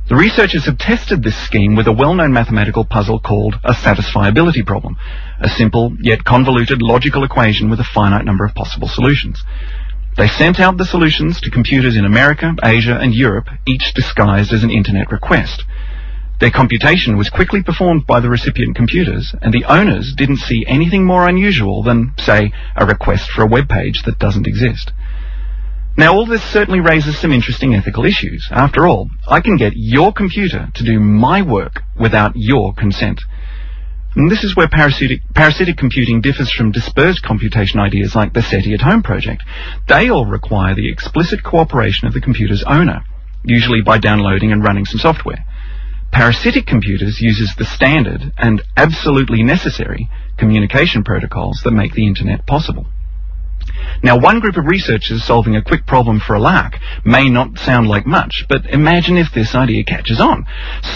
The 0.09 0.15
researchers 0.15 0.65
have 0.65 0.79
tested 0.79 1.21
this 1.21 1.37
scheme 1.45 1.75
with 1.75 1.85
a 1.85 1.91
well-known 1.91 2.33
mathematical 2.33 2.83
puzzle 2.83 3.19
called 3.19 3.59
a 3.63 3.73
satisfiability 3.73 4.65
problem, 4.65 4.97
a 5.39 5.49
simple 5.49 5.95
yet 6.01 6.23
convoluted 6.23 6.81
logical 6.81 7.23
equation 7.23 7.69
with 7.69 7.79
a 7.79 7.83
finite 7.93 8.25
number 8.25 8.43
of 8.43 8.55
possible 8.55 8.87
solutions. 8.87 9.43
They 10.17 10.29
sent 10.29 10.59
out 10.59 10.77
the 10.77 10.85
solutions 10.85 11.39
to 11.41 11.51
computers 11.51 11.95
in 11.95 12.05
America, 12.05 12.55
Asia, 12.63 12.97
and 12.99 13.13
Europe, 13.13 13.49
each 13.67 13.93
disguised 13.93 14.51
as 14.51 14.63
an 14.63 14.71
internet 14.71 15.11
request. 15.11 15.63
Their 16.39 16.51
computation 16.51 17.17
was 17.17 17.31
quickly 17.31 17.63
performed 17.63 18.05
by 18.05 18.19
the 18.19 18.29
recipient 18.29 18.75
computers, 18.75 19.33
and 19.41 19.51
the 19.51 19.65
owners 19.65 20.13
didn't 20.15 20.37
see 20.37 20.65
anything 20.67 21.03
more 21.03 21.27
unusual 21.27 21.81
than, 21.81 22.13
say, 22.17 22.51
a 22.75 22.85
request 22.85 23.31
for 23.31 23.41
a 23.41 23.47
web 23.47 23.67
page 23.67 24.03
that 24.03 24.19
doesn't 24.19 24.45
exist. 24.45 24.91
Now, 25.97 26.13
all 26.13 26.27
this 26.27 26.43
certainly 26.43 26.79
raises 26.79 27.17
some 27.17 27.31
interesting 27.31 27.73
ethical 27.73 28.05
issues. 28.05 28.47
After 28.51 28.85
all, 28.85 29.09
I 29.27 29.41
can 29.41 29.57
get 29.57 29.73
your 29.75 30.13
computer 30.13 30.69
to 30.75 30.83
do 30.83 30.99
my 30.99 31.41
work 31.41 31.81
without 31.99 32.33
your 32.35 32.71
consent. 32.75 33.19
And 34.15 34.29
this 34.29 34.43
is 34.43 34.55
where 34.55 34.67
parasitic, 34.67 35.21
parasitic 35.33 35.75
computing 35.75 36.21
differs 36.21 36.51
from 36.51 36.71
dispersed 36.71 37.23
computation 37.23 37.79
ideas 37.79 38.15
like 38.15 38.33
the 38.33 38.43
SETI 38.43 38.75
at 38.75 38.81
Home 38.81 39.01
project. 39.01 39.41
They 39.87 40.09
all 40.09 40.27
require 40.27 40.75
the 40.75 40.91
explicit 40.91 41.43
cooperation 41.43 42.07
of 42.07 42.13
the 42.13 42.21
computer's 42.21 42.63
owner, 42.63 43.03
usually 43.43 43.81
by 43.81 43.97
downloading 43.97 44.51
and 44.51 44.63
running 44.63 44.85
some 44.85 44.99
software. 44.99 45.46
Parasitic 46.11 46.65
computers 46.65 47.21
uses 47.21 47.53
the 47.55 47.65
standard 47.65 48.33
and 48.37 48.61
absolutely 48.75 49.43
necessary 49.43 50.09
communication 50.37 51.03
protocols 51.03 51.61
that 51.63 51.71
make 51.71 51.93
the 51.93 52.07
internet 52.07 52.45
possible. 52.45 52.87
Now, 54.03 54.17
one 54.19 54.39
group 54.39 54.57
of 54.57 54.65
researchers 54.65 55.23
solving 55.23 55.55
a 55.55 55.63
quick 55.63 55.85
problem 55.85 56.19
for 56.19 56.35
a 56.35 56.39
lark 56.39 56.77
may 57.03 57.29
not 57.29 57.57
sound 57.57 57.87
like 57.87 58.05
much, 58.05 58.45
but 58.47 58.65
imagine 58.67 59.17
if 59.17 59.33
this 59.33 59.55
idea 59.55 59.83
catches 59.83 60.21
on. 60.21 60.45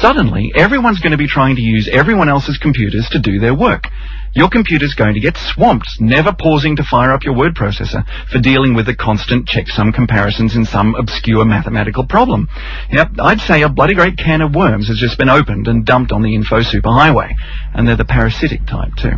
Suddenly, 0.02 0.52
everyone's 0.56 1.00
going 1.00 1.12
to 1.12 1.17
be 1.17 1.28
trying 1.28 1.56
to 1.56 1.62
use 1.62 1.89
everyone 1.91 2.30
else's 2.30 2.58
computers 2.58 3.10
to 3.10 3.19
do 3.19 3.39
their 3.39 3.56
work. 3.56 3.88
Your 4.34 4.50
computer's 4.50 4.94
going 4.94 5.15
to 5.15 5.20
get 5.20 5.36
swamped, 5.36 6.00
never 6.00 6.32
pausing 6.32 6.78
to 6.78 6.84
fire 6.84 7.12
up 7.12 7.24
your 7.24 7.36
word 7.36 7.54
processor 7.54 8.06
for 8.30 8.39
dealing 8.39 8.74
with 8.74 8.86
the 8.86 8.96
constant 8.96 9.46
checksum 9.46 9.94
comparisons 9.94 10.56
in 10.56 10.63
some 10.63 10.96
obscure 10.96 11.44
mathematical 11.44 12.06
problem. 12.06 12.48
Yep, 12.91 13.12
I'd 13.20 13.41
say 13.41 13.62
a 13.62 13.70
bloody 13.70 13.94
great 13.94 14.17
can 14.17 14.41
of 14.41 14.56
worms 14.56 14.88
has 14.88 14.98
just 14.98 15.17
been 15.17 15.30
opened 15.30 15.67
and 15.67 15.86
dumped 15.86 16.13
on 16.13 16.22
the 16.22 16.34
info 16.34 16.62
superhighway. 16.62 17.34
And 17.74 17.86
they're 17.86 17.98
the 17.98 18.06
parasitic 18.06 18.65
type 18.65 18.96
too. 18.96 19.17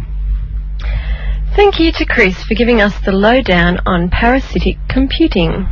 Thank 1.56 1.80
you 1.80 1.92
to 1.92 2.06
Chris 2.06 2.44
for 2.44 2.56
giving 2.56 2.82
us 2.82 2.94
the 3.06 3.12
lowdown 3.12 3.82
on 3.86 4.10
parasitic 4.10 4.78
computing. 4.90 5.68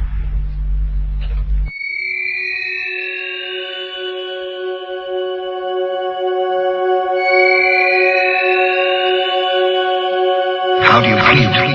Do 11.32 11.38
you 11.40 11.71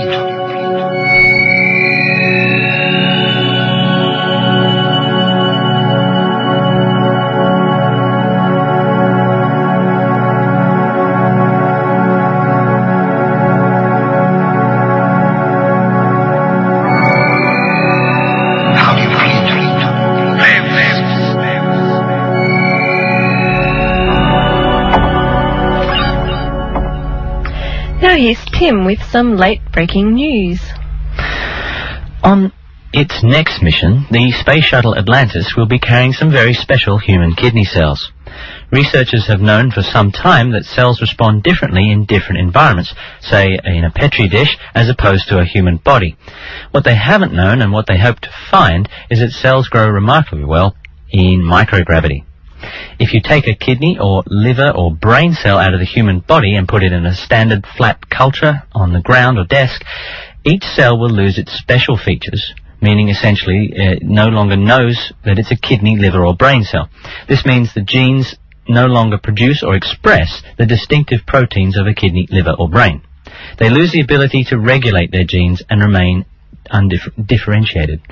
Tim 28.67 28.85
with 28.85 29.01
some 29.13 29.37
late 29.37 29.61
breaking 29.71 30.15
news. 30.15 30.61
On 32.25 32.53
its 32.93 33.23
next 33.23 33.63
mission, 33.63 34.07
the 34.11 34.33
Space 34.33 34.65
Shuttle 34.65 34.99
Atlantis 34.99 35.55
will 35.57 35.69
be 35.69 35.79
carrying 35.79 36.13
some 36.13 36.33
very 36.33 36.53
special 36.53 36.99
human 36.99 37.37
kidney 37.37 37.65
cells. 37.65 38.11
Researchers 38.73 39.29
have 39.29 39.41
known 39.41 39.71
for 39.71 39.83
some 39.83 40.11
time 40.11 40.51
that 40.51 40.65
cells 40.65 41.01
respond 41.01 41.45
differently 41.45 41.93
in 41.93 42.07
different 42.07 42.41
environments, 42.41 42.93
say 43.21 43.57
in 43.63 43.85
a 43.85 43.93
petri 43.93 44.29
dish 44.29 44.59
as 44.75 44.89
opposed 44.89 45.29
to 45.29 45.39
a 45.39 45.45
human 45.45 45.77
body. 45.77 46.17
What 46.73 46.83
they 46.83 46.97
haven't 46.97 47.33
known 47.33 47.63
and 47.63 47.71
what 47.71 47.87
they 47.87 47.99
hope 47.99 48.19
to 48.19 48.35
find 48.51 48.89
is 49.09 49.21
that 49.21 49.31
cells 49.31 49.69
grow 49.69 49.87
remarkably 49.87 50.45
well 50.45 50.75
in 51.13 51.41
microgravity. 51.41 52.25
If 52.99 53.13
you 53.13 53.21
take 53.21 53.47
a 53.47 53.55
kidney 53.55 53.99
or 53.99 54.23
liver 54.27 54.71
or 54.71 54.95
brain 54.95 55.35
cell 55.35 55.59
out 55.59 55.75
of 55.75 55.81
the 55.81 55.87
human 55.87 56.21
body 56.21 56.55
and 56.55 56.69
put 56.69 56.83
it 56.83 56.93
in 56.93 57.05
a 57.05 57.15
standard 57.15 57.67
flat 57.77 58.09
culture 58.09 58.63
on 58.73 58.93
the 58.93 59.01
ground 59.01 59.39
or 59.39 59.45
desk, 59.45 59.83
each 60.45 60.65
cell 60.65 60.99
will 60.99 61.11
lose 61.11 61.39
its 61.39 61.53
special 61.53 61.97
features, 61.97 62.55
meaning 62.81 63.09
essentially 63.09 63.73
it 63.73 64.03
no 64.03 64.29
longer 64.29 64.57
knows 64.57 65.13
that 65.25 65.39
it's 65.39 65.51
a 65.51 65.57
kidney, 65.57 65.97
liver 65.97 66.25
or 66.25 66.35
brain 66.35 66.63
cell. 66.63 66.89
This 67.29 67.45
means 67.45 67.75
the 67.75 67.83
genes 67.83 68.35
no 68.69 68.87
longer 68.87 69.19
produce 69.19 69.63
or 69.63 69.75
express 69.75 70.43
the 70.59 70.67
distinctive 70.67 71.21
proteins 71.27 71.77
of 71.77 71.87
a 71.87 71.95
kidney, 71.95 72.27
liver 72.31 72.55
or 72.59 72.69
brain. 72.69 73.03
They 73.59 73.71
lose 73.71 73.93
the 73.93 74.01
ability 74.01 74.45
to 74.45 74.59
regulate 74.59 75.11
their 75.13 75.25
genes 75.25 75.63
and 75.69 75.81
remain 75.81 76.25
undifferentiated. 76.71 78.03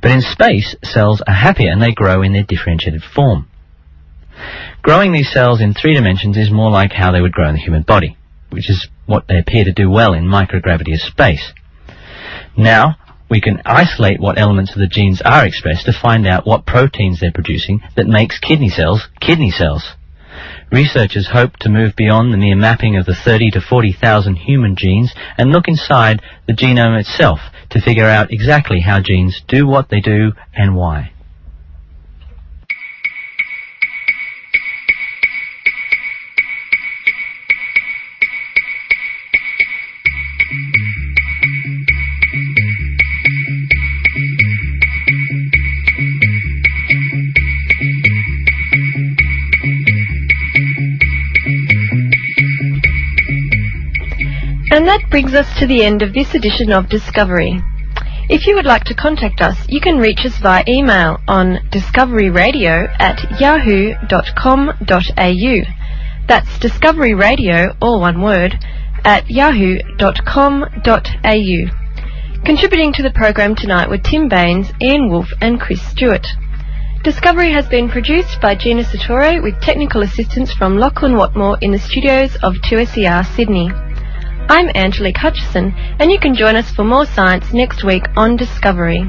But 0.00 0.10
in 0.10 0.20
space, 0.20 0.74
cells 0.82 1.22
are 1.26 1.34
happier 1.34 1.70
and 1.70 1.82
they 1.82 1.92
grow 1.92 2.22
in 2.22 2.32
their 2.32 2.42
differentiated 2.42 3.02
form. 3.02 3.48
Growing 4.82 5.12
these 5.12 5.32
cells 5.32 5.60
in 5.60 5.74
three 5.74 5.94
dimensions 5.94 6.36
is 6.36 6.50
more 6.50 6.70
like 6.70 6.92
how 6.92 7.12
they 7.12 7.20
would 7.20 7.32
grow 7.32 7.48
in 7.48 7.54
the 7.54 7.60
human 7.60 7.82
body, 7.82 8.16
which 8.50 8.68
is 8.68 8.88
what 9.06 9.26
they 9.28 9.38
appear 9.38 9.64
to 9.64 9.72
do 9.72 9.90
well 9.90 10.12
in 10.12 10.24
microgravity 10.24 10.94
of 10.94 11.00
space. 11.00 11.52
Now, 12.56 12.96
we 13.30 13.40
can 13.40 13.62
isolate 13.64 14.20
what 14.20 14.38
elements 14.38 14.72
of 14.72 14.78
the 14.78 14.86
genes 14.86 15.22
are 15.22 15.46
expressed 15.46 15.86
to 15.86 15.92
find 15.92 16.26
out 16.26 16.46
what 16.46 16.66
proteins 16.66 17.20
they're 17.20 17.32
producing 17.32 17.80
that 17.96 18.06
makes 18.06 18.38
kidney 18.38 18.68
cells 18.68 19.08
kidney 19.20 19.50
cells. 19.50 19.94
Researchers 20.70 21.28
hope 21.32 21.56
to 21.58 21.68
move 21.68 21.94
beyond 21.96 22.32
the 22.32 22.38
mere 22.38 22.56
mapping 22.56 22.96
of 22.96 23.06
the 23.06 23.14
30 23.14 23.52
to 23.52 23.60
40,000 23.60 24.36
human 24.36 24.76
genes 24.76 25.14
and 25.38 25.50
look 25.50 25.68
inside 25.68 26.20
the 26.46 26.52
genome 26.52 26.98
itself 26.98 27.40
to 27.70 27.80
figure 27.80 28.06
out 28.06 28.32
exactly 28.32 28.80
how 28.80 29.00
genes 29.00 29.42
do 29.48 29.66
what 29.66 29.88
they 29.88 30.00
do 30.00 30.32
and 30.54 30.74
why. 30.74 31.12
Brings 55.12 55.34
us 55.34 55.58
to 55.58 55.66
the 55.66 55.84
end 55.84 56.00
of 56.00 56.14
this 56.14 56.34
edition 56.34 56.72
of 56.72 56.88
Discovery. 56.88 57.60
If 58.30 58.46
you 58.46 58.54
would 58.54 58.64
like 58.64 58.84
to 58.84 58.94
contact 58.94 59.42
us, 59.42 59.58
you 59.68 59.78
can 59.78 59.98
reach 59.98 60.24
us 60.24 60.38
via 60.38 60.64
email 60.66 61.18
on 61.28 61.58
discoveryradio 61.68 62.88
at 62.98 63.38
yahoo.com.au. 63.38 64.74
That's 66.26 66.58
discoveryradio, 66.58 67.76
all 67.82 68.00
one 68.00 68.22
word, 68.22 68.58
at 69.04 69.30
yahoo.com.au. 69.30 70.70
Contributing 72.46 72.92
to 72.94 73.02
the 73.02 73.12
program 73.14 73.54
tonight 73.54 73.90
were 73.90 73.98
Tim 73.98 74.30
Baines, 74.30 74.72
Ian 74.80 75.10
Woolf 75.10 75.30
and 75.42 75.60
Chris 75.60 75.82
Stewart. 75.82 76.26
Discovery 77.04 77.52
has 77.52 77.68
been 77.68 77.90
produced 77.90 78.40
by 78.40 78.54
Gina 78.54 78.82
Sartore 78.84 79.42
with 79.42 79.60
technical 79.60 80.00
assistance 80.00 80.54
from 80.54 80.78
Lachlan 80.78 81.16
Watmore 81.16 81.58
in 81.60 81.70
the 81.70 81.78
studios 81.78 82.34
of 82.36 82.54
2SER 82.54 83.26
Sydney. 83.36 83.70
I'm 84.48 84.68
Angelique 84.74 85.16
Hutchison, 85.16 85.72
and 85.98 86.10
you 86.10 86.18
can 86.18 86.34
join 86.34 86.56
us 86.56 86.70
for 86.70 86.84
more 86.84 87.06
science 87.06 87.52
next 87.52 87.84
week 87.84 88.04
on 88.16 88.36
Discovery. 88.36 89.02